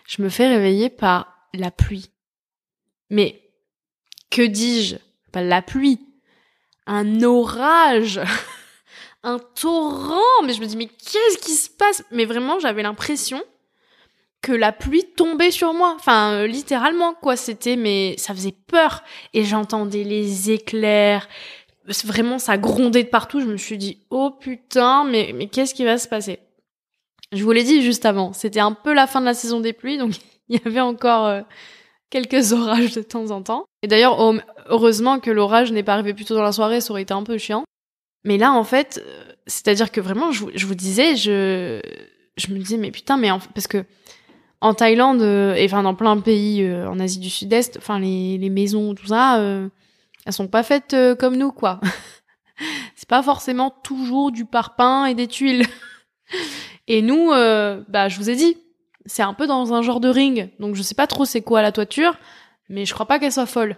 [0.07, 2.09] Je me fais réveiller par la pluie.
[3.09, 3.41] Mais
[4.29, 4.95] que dis-je?
[5.31, 5.99] Pas la pluie.
[6.85, 8.19] Un orage.
[9.23, 10.43] un torrent.
[10.43, 12.03] Mais je me dis, mais qu'est-ce qui se passe?
[12.11, 13.41] Mais vraiment, j'avais l'impression
[14.41, 15.93] que la pluie tombait sur moi.
[15.95, 17.35] Enfin, euh, littéralement, quoi.
[17.35, 19.03] C'était, mais ça faisait peur.
[19.33, 21.27] Et j'entendais les éclairs,
[22.05, 23.41] vraiment ça grondait de partout.
[23.41, 26.39] Je me suis dit oh putain, mais mais qu'est-ce qui va se passer?
[27.31, 29.73] Je vous l'ai dit juste avant, c'était un peu la fin de la saison des
[29.73, 30.13] pluies, donc
[30.49, 31.41] il y avait encore euh,
[32.09, 33.65] quelques orages de temps en temps.
[33.83, 34.17] Et d'ailleurs,
[34.67, 37.23] heureusement que l'orage n'est pas arrivé plus tôt dans la soirée, ça aurait été un
[37.23, 37.63] peu chiant.
[38.25, 41.79] Mais là, en fait, euh, c'est-à-dire que vraiment, je, je, vous disais, je
[42.35, 43.85] je me disais mais putain, mais en, parce que
[44.61, 48.37] en Thaïlande euh, et enfin dans plein de pays en Asie du Sud-Est, enfin les,
[48.37, 49.39] les maisons tout ça,
[50.25, 51.79] elles sont pas faites euh, comme nous, quoi.
[52.95, 55.65] c'est pas forcément toujours du parpaing et des tuiles.
[56.87, 58.57] et nous, euh, bah, je vous ai dit,
[59.05, 60.49] c'est un peu dans un genre de ring.
[60.59, 62.17] Donc je sais pas trop c'est quoi la toiture,
[62.69, 63.77] mais je crois pas qu'elle soit folle.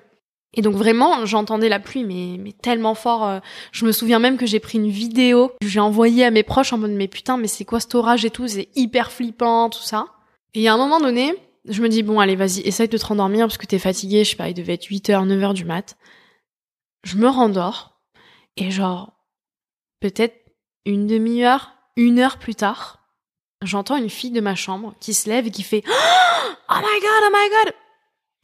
[0.53, 3.25] Et donc vraiment, j'entendais la pluie, mais, mais tellement fort.
[3.25, 3.39] Euh,
[3.71, 6.77] je me souviens même que j'ai pris une vidéo, j'ai envoyé à mes proches en
[6.77, 10.07] mode mais putain, mais c'est quoi cet orage et tout, c'est hyper flippant, tout ça.
[10.53, 11.33] Et à un moment donné,
[11.69, 14.31] je me dis bon allez vas-y, essaye de te rendormir parce que t'es fatigué, je
[14.31, 15.95] sais pas, il devait être 8h, 9h du mat
[17.03, 18.01] je me rendors
[18.57, 19.13] et genre
[19.99, 20.35] peut-être
[20.85, 22.99] une demi-heure, une heure plus tard,
[23.61, 25.83] j'entends une fille de ma chambre qui se lève et qui fait
[26.69, 27.73] Oh my god, oh my god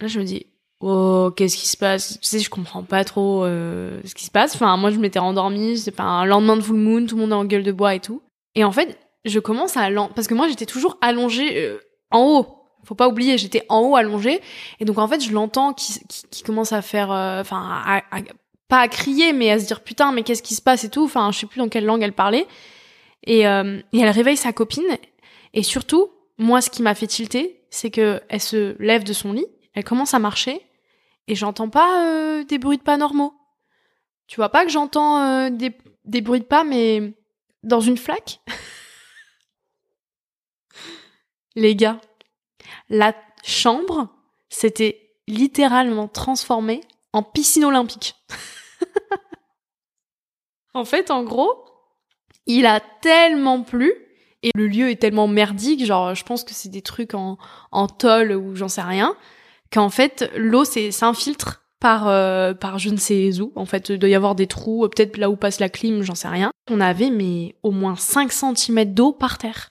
[0.02, 0.46] Là je me dis
[0.80, 2.20] Oh, qu'est-ce qui se passe?
[2.20, 4.54] Tu sais, je comprends pas trop euh, ce qui se passe.
[4.54, 7.32] Enfin, moi je m'étais rendormie, c'est pas un lendemain de full moon, tout le monde
[7.32, 8.22] est en gueule de bois et tout.
[8.54, 11.80] Et en fait, je commence à parce que moi j'étais toujours allongée euh,
[12.12, 12.54] en haut.
[12.84, 14.40] Faut pas oublier, j'étais en haut allongée
[14.80, 16.00] et donc en fait, je l'entends qui,
[16.46, 17.84] commence à faire euh, enfin
[18.68, 21.06] pas à crier, mais à se dire putain, mais qu'est-ce qui se passe et tout.
[21.06, 22.48] Enfin, je sais plus dans quelle langue elle parlait.
[23.26, 24.98] Et, euh, et elle réveille sa copine.
[25.54, 29.34] Et surtout, moi, ce qui m'a fait tilter, c'est que elle se lève de son
[29.34, 30.62] lit, elle commence à marcher,
[31.28, 33.34] et j'entends pas euh, des bruits de pas normaux.
[34.28, 35.72] Tu vois pas que j'entends euh, des,
[36.06, 37.14] des bruits de pas, mais
[37.64, 38.40] dans une flaque?
[41.56, 42.00] Les gars,
[42.90, 44.10] la chambre
[44.50, 46.82] s'était littéralement transformée
[47.14, 48.16] en piscine olympique.
[50.74, 51.66] en fait, en gros,
[52.46, 53.94] il a tellement plu
[54.44, 57.38] et le lieu est tellement merdique, genre je pense que c'est des trucs en,
[57.72, 59.16] en tôle ou j'en sais rien,
[59.72, 63.52] qu'en fait l'eau s'infiltre par euh, par je ne sais où.
[63.56, 66.16] En fait, il doit y avoir des trous, peut-être là où passe la clim, j'en
[66.16, 66.52] sais rien.
[66.70, 69.70] On avait mais au moins 5 cm d'eau par terre.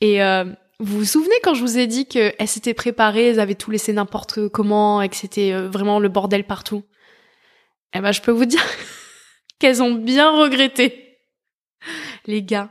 [0.00, 0.44] Et euh,
[0.78, 3.92] vous vous souvenez quand je vous ai dit qu'elles s'étaient préparées, elles avaient tout laissé
[3.92, 6.82] n'importe comment et que c'était euh, vraiment le bordel partout?
[7.94, 8.62] Eh ben, je peux vous dire
[9.58, 11.18] qu'elles ont bien regretté.
[12.26, 12.70] Les gars,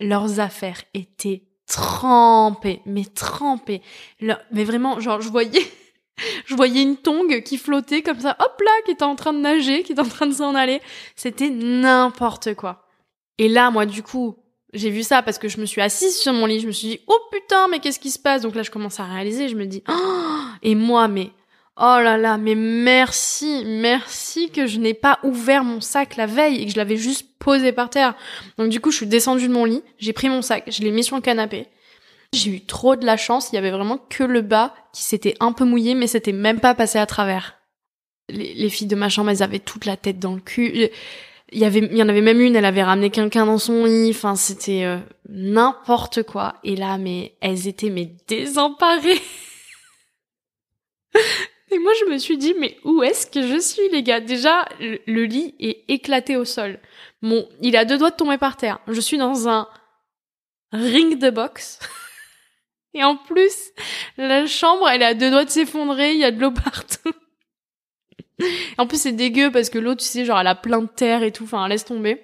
[0.00, 3.82] leurs affaires étaient trempées, mais trempées.
[4.20, 5.66] Mais vraiment, genre, je voyais,
[6.46, 9.38] Je voyais une tongue qui flottait comme ça, hop là, qui était en train de
[9.38, 10.80] nager, qui était en train de s'en aller.
[11.14, 12.86] C'était n'importe quoi.
[13.38, 14.36] Et là, moi, du coup,
[14.72, 16.60] j'ai vu ça parce que je me suis assise sur mon lit.
[16.60, 18.42] Je me suis dit, oh putain, mais qu'est-ce qui se passe?
[18.42, 19.48] Donc là, je commence à réaliser.
[19.48, 21.30] Je me dis, oh et moi, mais,
[21.76, 26.62] oh là là, mais merci, merci que je n'ai pas ouvert mon sac la veille
[26.62, 28.14] et que je l'avais juste posé par terre.
[28.58, 30.90] Donc du coup, je suis descendue de mon lit, j'ai pris mon sac, je l'ai
[30.90, 31.66] mis sur le canapé.
[32.32, 35.36] J'ai eu trop de la chance, il y avait vraiment que le bas qui s'était
[35.40, 37.56] un peu mouillé, mais c'était même pas passé à travers.
[38.28, 40.90] Les, les filles de ma chambre, elles avaient toute la tête dans le cul
[41.52, 43.84] il y avait il y en avait même une elle avait ramené quelqu'un dans son
[43.84, 44.98] lit enfin c'était euh,
[45.28, 49.20] n'importe quoi et là mais elles étaient mais désemparées
[51.76, 54.20] et moi je me suis dit mais où est-ce que je suis les gars?
[54.20, 56.78] Déjà le, lit est éclaté au sol.
[57.22, 58.80] Bon il a deux doigts de tomber par terre.
[58.88, 59.68] Je suis dans un
[60.72, 61.78] ring de boxe.
[62.94, 63.72] Et en plus
[64.16, 67.12] la chambre elle a deux doigts de s'effondrer il y a de l'eau partout.
[68.78, 71.22] En plus, c'est dégueu parce que l'eau, tu sais, genre, elle a plein de terre
[71.22, 71.44] et tout.
[71.44, 72.22] Enfin, laisse tomber.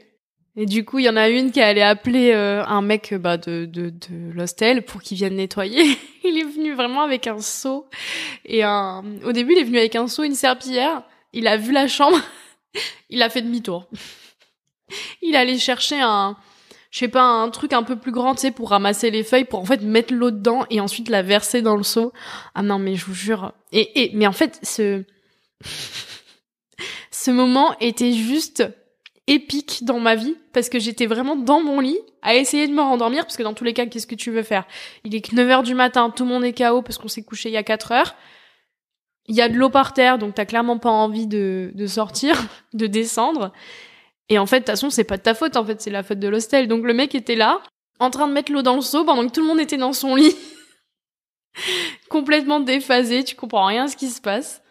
[0.55, 3.38] Et du coup, il y en a une qui allait appeler euh, un mec bah,
[3.38, 5.82] de, de, de l'hostel pour qu'il vienne nettoyer.
[6.24, 7.88] il est venu vraiment avec un seau.
[8.44, 9.03] Et un...
[9.24, 11.05] au début, il est venu avec un seau, une serpillière.
[11.32, 12.18] Il a vu la chambre.
[13.11, 13.88] il a fait demi-tour.
[15.22, 16.36] il allait chercher un,
[16.90, 19.46] je sais pas, un truc un peu plus grand, tu sais, pour ramasser les feuilles,
[19.46, 22.12] pour en fait mettre l'eau dedans et ensuite la verser dans le seau.
[22.55, 23.55] Ah non, mais je vous jure.
[23.72, 25.03] Et, et mais en fait, ce
[27.11, 28.64] ce moment était juste
[29.32, 32.82] épique dans ma vie parce que j'étais vraiment dans mon lit à essayer de me
[32.82, 34.66] rendormir parce que dans tous les cas, qu'est-ce que tu veux faire?
[35.04, 37.22] Il est que 9 heures du matin, tout le monde est KO parce qu'on s'est
[37.22, 38.14] couché il y a 4 heures.
[39.28, 42.36] Il y a de l'eau par terre, donc t'as clairement pas envie de, de sortir,
[42.74, 43.52] de descendre.
[44.28, 46.02] Et en fait, de toute façon, c'est pas de ta faute, en fait, c'est la
[46.02, 46.68] faute de l'hostel.
[46.68, 47.62] Donc le mec était là,
[47.98, 49.92] en train de mettre l'eau dans le seau pendant que tout le monde était dans
[49.92, 50.36] son lit.
[52.08, 54.62] Complètement déphasé, tu comprends rien à ce qui se passe.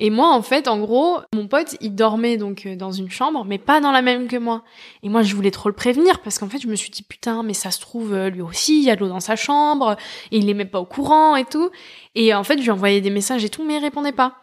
[0.00, 3.44] Et moi, en fait, en gros, mon pote, il dormait donc euh, dans une chambre,
[3.44, 4.64] mais pas dans la même que moi.
[5.04, 7.44] Et moi, je voulais trop le prévenir parce qu'en fait, je me suis dit putain,
[7.44, 9.96] mais ça se trouve euh, lui aussi, il y a de l'eau dans sa chambre,
[10.32, 11.70] et il est même pas au courant et tout.
[12.16, 14.34] Et en fait, je lui envoyais des messages et tout, mais il répondait pas.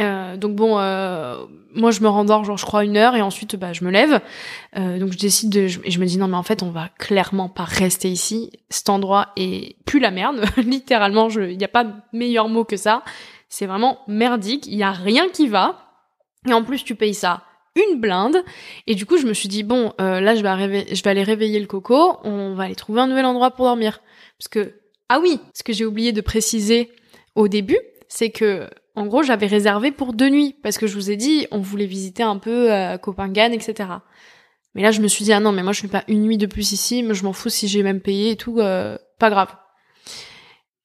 [0.00, 3.54] Euh, donc bon, euh, moi je me rendors genre je crois une heure et ensuite
[3.54, 4.20] bah je me lève.
[4.76, 6.88] Euh, donc je décide de, je, je me dis non mais en fait on va
[6.98, 8.50] clairement pas rester ici.
[8.70, 11.28] Cet endroit est plus la merde, littéralement.
[11.28, 13.04] Il n'y a pas meilleur mot que ça.
[13.56, 15.78] C'est vraiment merdique, il y a rien qui va.
[16.48, 17.44] Et en plus, tu payes ça
[17.76, 18.38] une blinde.
[18.88, 21.22] Et du coup, je me suis dit, bon, euh, là, je vais, je vais aller
[21.22, 24.00] réveiller le coco, on va aller trouver un nouvel endroit pour dormir.
[24.40, 24.74] Parce que,
[25.08, 26.90] ah oui, ce que j'ai oublié de préciser
[27.36, 27.78] au début,
[28.08, 30.56] c'est que, en gros, j'avais réservé pour deux nuits.
[30.64, 33.88] Parce que je vous ai dit, on voulait visiter un peu euh, Copenhague, etc.
[34.74, 36.38] Mais là, je me suis dit, ah non, mais moi, je fais pas une nuit
[36.38, 39.30] de plus ici, mais je m'en fous si j'ai même payé et tout, euh, pas
[39.30, 39.54] grave.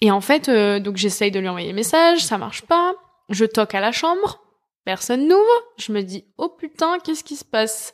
[0.02, 2.94] Et en fait, euh, donc j'essaye de lui envoyer des messages, ça marche pas.
[3.30, 4.42] Je toque à la chambre,
[4.86, 5.64] personne n'ouvre.
[5.78, 7.94] Je me dis, oh putain, qu'est-ce qui se passe?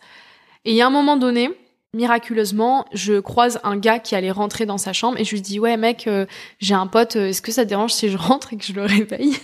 [0.66, 1.50] Et a un moment donné,
[1.94, 5.60] miraculeusement, je croise un gars qui allait rentrer dans sa chambre et je lui dis,
[5.60, 6.26] ouais mec, euh,
[6.60, 8.84] j'ai un pote, euh, est-ce que ça dérange si je rentre et que je le
[8.86, 9.36] réveille?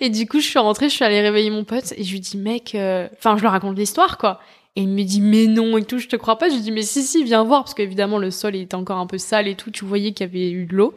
[0.00, 2.20] Et du coup, je suis rentrée, je suis allée réveiller mon pote et je lui
[2.20, 2.76] dis, mec,
[3.16, 4.40] enfin, je lui raconte l'histoire, quoi.
[4.76, 6.48] Et il me dit mais non et tout, je te crois pas.
[6.48, 9.06] Je lui dis mais si si, viens voir parce qu'évidemment le sol était encore un
[9.06, 9.70] peu sale et tout.
[9.70, 10.94] Tu voyais qu'il y avait eu de l'eau.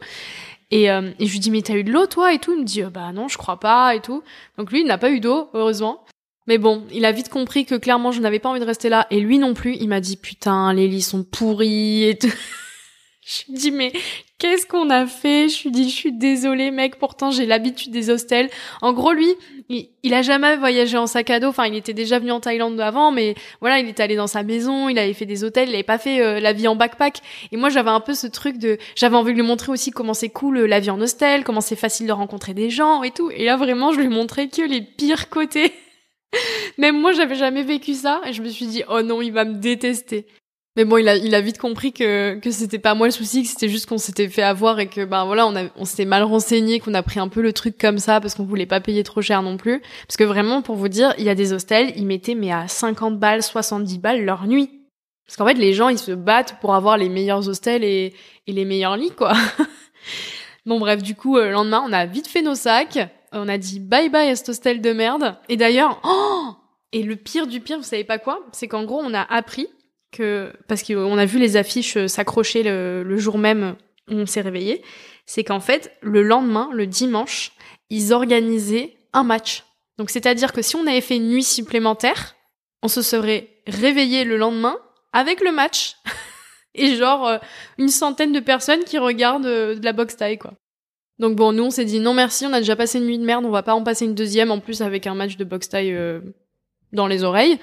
[0.70, 2.52] Et, euh, et je lui dis mais t'as eu de l'eau toi et tout?
[2.52, 4.22] Il me dit euh, bah non, je crois pas et tout.
[4.58, 6.04] Donc lui il n'a pas eu d'eau heureusement.
[6.48, 9.06] Mais bon, il a vite compris que clairement je n'avais pas envie de rester là
[9.10, 9.76] et lui non plus.
[9.76, 12.28] Il m'a dit putain les lits sont pourris et tout.
[13.28, 13.92] je lui dis mais
[14.38, 15.48] qu'est-ce qu'on a fait?
[15.50, 16.98] Je lui dis, je suis désolée, mec.
[16.98, 18.48] Pourtant, j'ai l'habitude des hostels.
[18.80, 19.34] En gros, lui,
[19.68, 21.48] il, a jamais voyagé en sac à dos.
[21.48, 24.42] Enfin, il était déjà venu en Thaïlande avant, mais voilà, il était allé dans sa
[24.42, 27.18] maison, il avait fait des hôtels, il avait pas fait euh, la vie en backpack.
[27.52, 30.14] Et moi, j'avais un peu ce truc de, j'avais envie de lui montrer aussi comment
[30.14, 33.10] c'est cool euh, la vie en hostel, comment c'est facile de rencontrer des gens et
[33.10, 33.30] tout.
[33.30, 35.74] Et là, vraiment, je lui montrais que les pires côtés.
[36.78, 39.44] Même moi, j'avais jamais vécu ça, et je me suis dit, oh non, il va
[39.44, 40.26] me détester.
[40.78, 43.42] Mais bon, il a, il a vite compris que, que c'était pas moi le souci,
[43.42, 46.04] que c'était juste qu'on s'était fait avoir et que, ben voilà, on, a, on s'était
[46.04, 48.80] mal renseigné, qu'on a pris un peu le truc comme ça parce qu'on voulait pas
[48.80, 49.82] payer trop cher non plus.
[50.06, 52.68] Parce que vraiment, pour vous dire, il y a des hostels, ils mettaient mais à
[52.68, 54.70] 50 balles, 70 balles leur nuit.
[55.26, 58.14] Parce qu'en fait, les gens, ils se battent pour avoir les meilleurs hostels et,
[58.46, 59.32] et les meilleurs lits, quoi.
[60.64, 63.00] bon, bref, du coup, euh, le lendemain, on a vite fait nos sacs.
[63.32, 65.38] On a dit bye bye à cet hostel de merde.
[65.48, 66.52] Et d'ailleurs, oh!
[66.92, 68.46] Et le pire du pire, vous savez pas quoi?
[68.52, 69.66] C'est qu'en gros, on a appris
[70.10, 73.76] que parce qu'on a vu les affiches euh, s'accrocher le, jour même
[74.10, 74.82] où on s'est réveillé,
[75.26, 77.52] c'est qu'en fait le lendemain, le dimanche,
[77.90, 79.64] ils organisaient un match.
[79.98, 82.36] Donc c'est-à-dire que si on avait fait une nuit supplémentaire,
[82.82, 84.78] on se serait réveillé le lendemain
[85.12, 85.96] avec le match
[86.74, 87.38] et genre euh,
[87.76, 90.54] une centaine de personnes qui regardent euh, de la boxe taille quoi.
[91.18, 93.24] Donc bon, nous on s'est dit non merci, on a déjà passé une nuit de
[93.24, 95.68] merde, on va pas en passer une deuxième en plus avec un match de boxe
[95.68, 95.98] taille
[96.92, 97.58] dans les oreilles.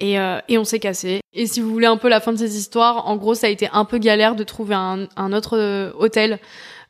[0.00, 1.20] Et, euh, et on s'est cassé.
[1.32, 3.50] Et si vous voulez un peu la fin de ces histoires, en gros ça a
[3.50, 6.40] été un peu galère de trouver un, un autre euh, hôtel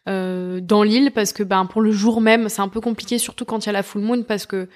[0.08, 3.44] euh, dans l'île parce que ben pour le jour même c'est un peu compliqué surtout
[3.44, 4.68] quand il y a la full moon parce que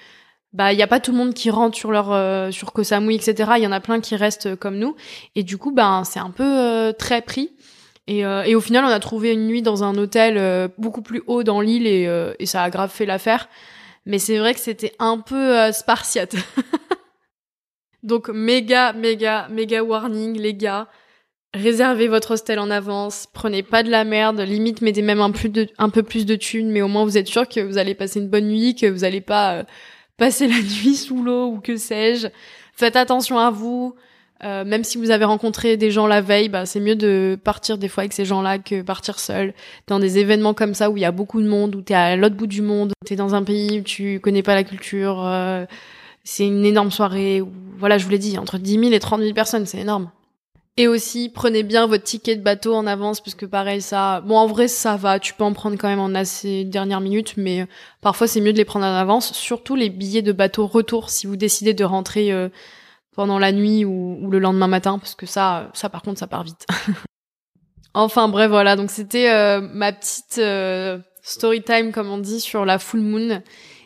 [0.53, 2.83] bah il y a pas tout le monde qui rentre sur leur euh, sur Koh
[2.83, 4.95] Samui etc il y en a plein qui restent comme nous.
[5.33, 7.51] Et du coup ben c'est un peu très pris.
[8.07, 11.41] Et, et, au final on a trouvé une nuit dans un hôtel beaucoup plus haut
[11.41, 12.07] dans l'île et,
[12.37, 13.49] et ça a grave fait l'affaire.
[14.05, 16.35] Mais c'est vrai que c'était un peu spartiate
[18.05, 20.87] Donc méga, méga, méga warning, les gars.
[21.55, 26.03] Réservez votre hostel en avance, prenez pas de la merde, limite mettez même un, peu
[26.03, 28.47] plus de thunes, mais au moins vous êtes sûr que vous allez passer une bonne
[28.47, 29.63] nuit, que vous allez pas euh,
[30.17, 32.27] passer la nuit sous l'eau ou que sais-je.
[32.73, 33.95] Faites attention à vous,
[34.43, 37.79] euh, même si vous avez rencontré des gens la veille, bah, c'est mieux de partir
[37.79, 39.53] des fois avec ces gens-là que partir seul
[39.87, 42.17] dans des événements comme ça où il y a beaucoup de monde, où t'es à
[42.17, 45.25] l'autre bout du monde, t'es dans un pays où tu connais pas la culture.
[45.25, 45.65] Euh,
[46.25, 47.41] c'est une énorme soirée
[47.77, 50.09] voilà, je vous l'ai dit, entre 10 000 et 30 000 personnes, c'est énorme.
[50.77, 54.45] Et aussi, prenez bien votre ticket de bateau en avance, puisque pareil, ça, bon, en
[54.45, 57.65] vrai, ça va, tu peux en prendre quand même en assez dernière minute, mais euh,
[58.01, 61.27] parfois c'est mieux de les prendre en avance, surtout les billets de bateau retour, si
[61.27, 62.49] vous décidez de rentrer euh,
[63.15, 66.43] pendant la nuit ou, le lendemain matin, parce que ça, ça par contre, ça part
[66.43, 66.65] vite.
[67.93, 70.41] enfin bref, voilà, donc c'était euh, ma petite
[71.21, 73.41] story time, comme on dit, sur la full moon.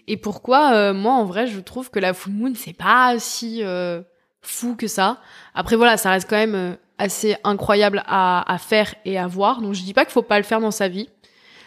[0.09, 3.63] Et pourquoi euh, moi en vrai je trouve que la full moon c'est pas si
[3.63, 4.01] euh,
[4.41, 5.21] fou que ça.
[5.53, 9.61] Après voilà, ça reste quand même euh, assez incroyable à, à, faire et à voir.
[9.61, 11.09] Donc je dis pas qu'il faut pas le faire dans sa vie,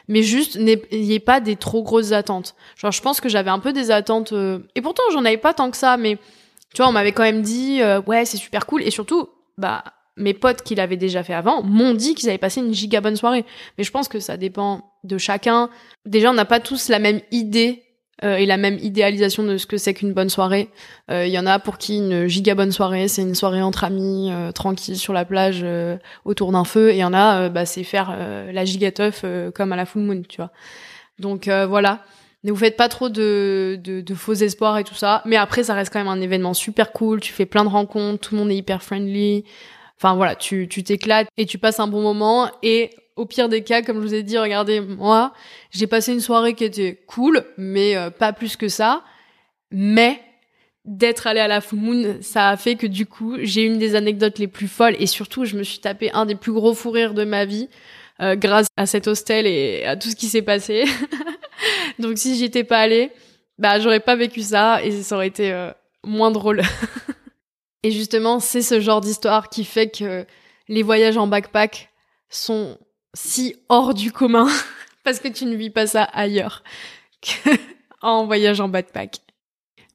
[0.09, 2.57] mais juste n'ayez pas des trop grosses attentes.
[2.76, 4.34] Genre je pense que j'avais un peu des attentes
[4.74, 6.18] et pourtant j'en avais pas tant que ça, mais
[6.74, 9.84] tu vois on m'avait quand même dit ouais c'est super cool et surtout bah
[10.16, 13.16] mes potes qui l'avaient déjà fait avant m'ont dit qu'ils avaient passé une giga bonne
[13.16, 13.45] soirée.
[13.78, 15.70] Mais je pense que ça dépend de chacun.
[16.05, 17.82] Déjà, on n'a pas tous la même idée
[18.25, 20.68] euh, et la même idéalisation de ce que c'est qu'une bonne soirée.
[21.09, 23.85] Il euh, y en a pour qui une giga bonne soirée, c'est une soirée entre
[23.85, 25.64] amis, euh, tranquille sur la plage,
[26.25, 26.91] autour d'un feu.
[26.91, 28.16] Et il y en a, bah, c'est faire
[28.53, 28.91] la giga
[29.55, 30.51] comme à la full moon, tu vois.
[31.18, 32.01] Donc voilà.
[32.45, 35.23] Ne vous faites pas trop de, de, de, faux espoirs et tout ça.
[35.27, 37.20] Mais après, ça reste quand même un événement super cool.
[37.20, 39.45] Tu fais plein de rencontres, tout le monde est hyper friendly.
[39.97, 42.51] Enfin voilà, tu tu t'éclates et tu passes un bon moment.
[42.64, 45.33] Et au pire des cas, comme je vous ai dit, regardez, moi,
[45.71, 49.05] j'ai passé une soirée qui était cool, mais euh, pas plus que ça.
[49.71, 50.21] Mais
[50.85, 53.95] d'être allé à la full moon, ça a fait que du coup, j'ai une des
[53.95, 56.91] anecdotes les plus folles et surtout, je me suis tapé un des plus gros fous
[56.91, 57.69] rires de ma vie
[58.21, 60.85] euh, grâce à cet hostel et à tout ce qui s'est passé.
[61.99, 63.11] Donc si j'y étais pas allée,
[63.59, 65.71] bah j'aurais pas vécu ça et ça aurait été euh,
[66.05, 66.63] moins drôle.
[67.85, 70.27] et justement, c'est ce genre d'histoire qui fait que
[70.69, 71.91] les voyages en backpack
[72.29, 72.79] sont
[73.15, 74.49] si hors du commun
[75.05, 76.63] parce que tu ne vis pas ça ailleurs
[78.01, 79.19] qu'en voyage en backpack.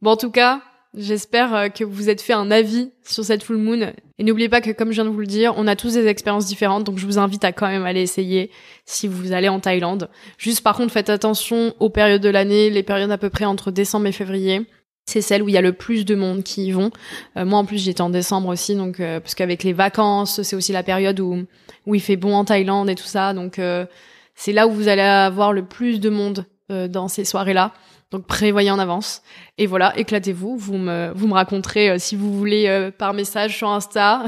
[0.02, 0.62] Bon, en tout cas,
[0.94, 3.94] j'espère euh, que vous êtes fait un avis sur cette full moon.
[4.20, 6.08] Et n'oubliez pas que, comme je viens de vous le dire, on a tous des
[6.08, 8.52] expériences différentes, donc je vous invite à quand même aller essayer
[8.86, 10.10] si vous allez en Thaïlande.
[10.38, 13.72] Juste, par contre, faites attention aux périodes de l'année, les périodes à peu près entre
[13.72, 14.66] décembre et février.
[15.08, 16.92] C'est celle où il y a le plus de monde qui y vont.
[17.38, 20.56] Euh, moi, en plus, j'étais en décembre aussi, donc euh, parce qu'avec les vacances, c'est
[20.56, 21.46] aussi la période où
[21.88, 23.34] où il fait bon en Thaïlande et tout ça.
[23.34, 23.88] Donc euh,
[24.36, 27.74] c'est là où vous allez avoir le plus de monde euh, dans ces soirées-là.
[28.12, 29.24] Donc prévoyez en avance.
[29.58, 30.58] Et voilà, éclatez-vous.
[30.58, 34.24] Vous me, vous me raconterez euh, si vous voulez par message sur Insta.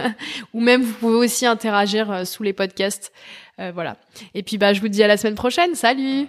[0.54, 3.12] Ou même vous pouvez aussi interagir sous les podcasts.
[3.74, 3.96] voilà.
[4.34, 5.74] Et puis bah je vous dis à la semaine prochaine.
[5.74, 6.28] Salut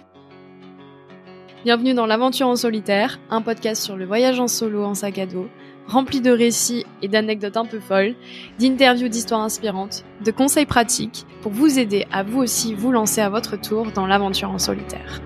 [1.64, 5.26] Bienvenue dans l'aventure en solitaire, un podcast sur le voyage en solo en sac à
[5.26, 5.46] dos
[5.86, 8.16] rempli de récits et d'anecdotes un peu folles,
[8.58, 13.28] d'interviews d'histoires inspirantes, de conseils pratiques pour vous aider à vous aussi vous lancer à
[13.28, 15.20] votre tour dans l'aventure en solitaire.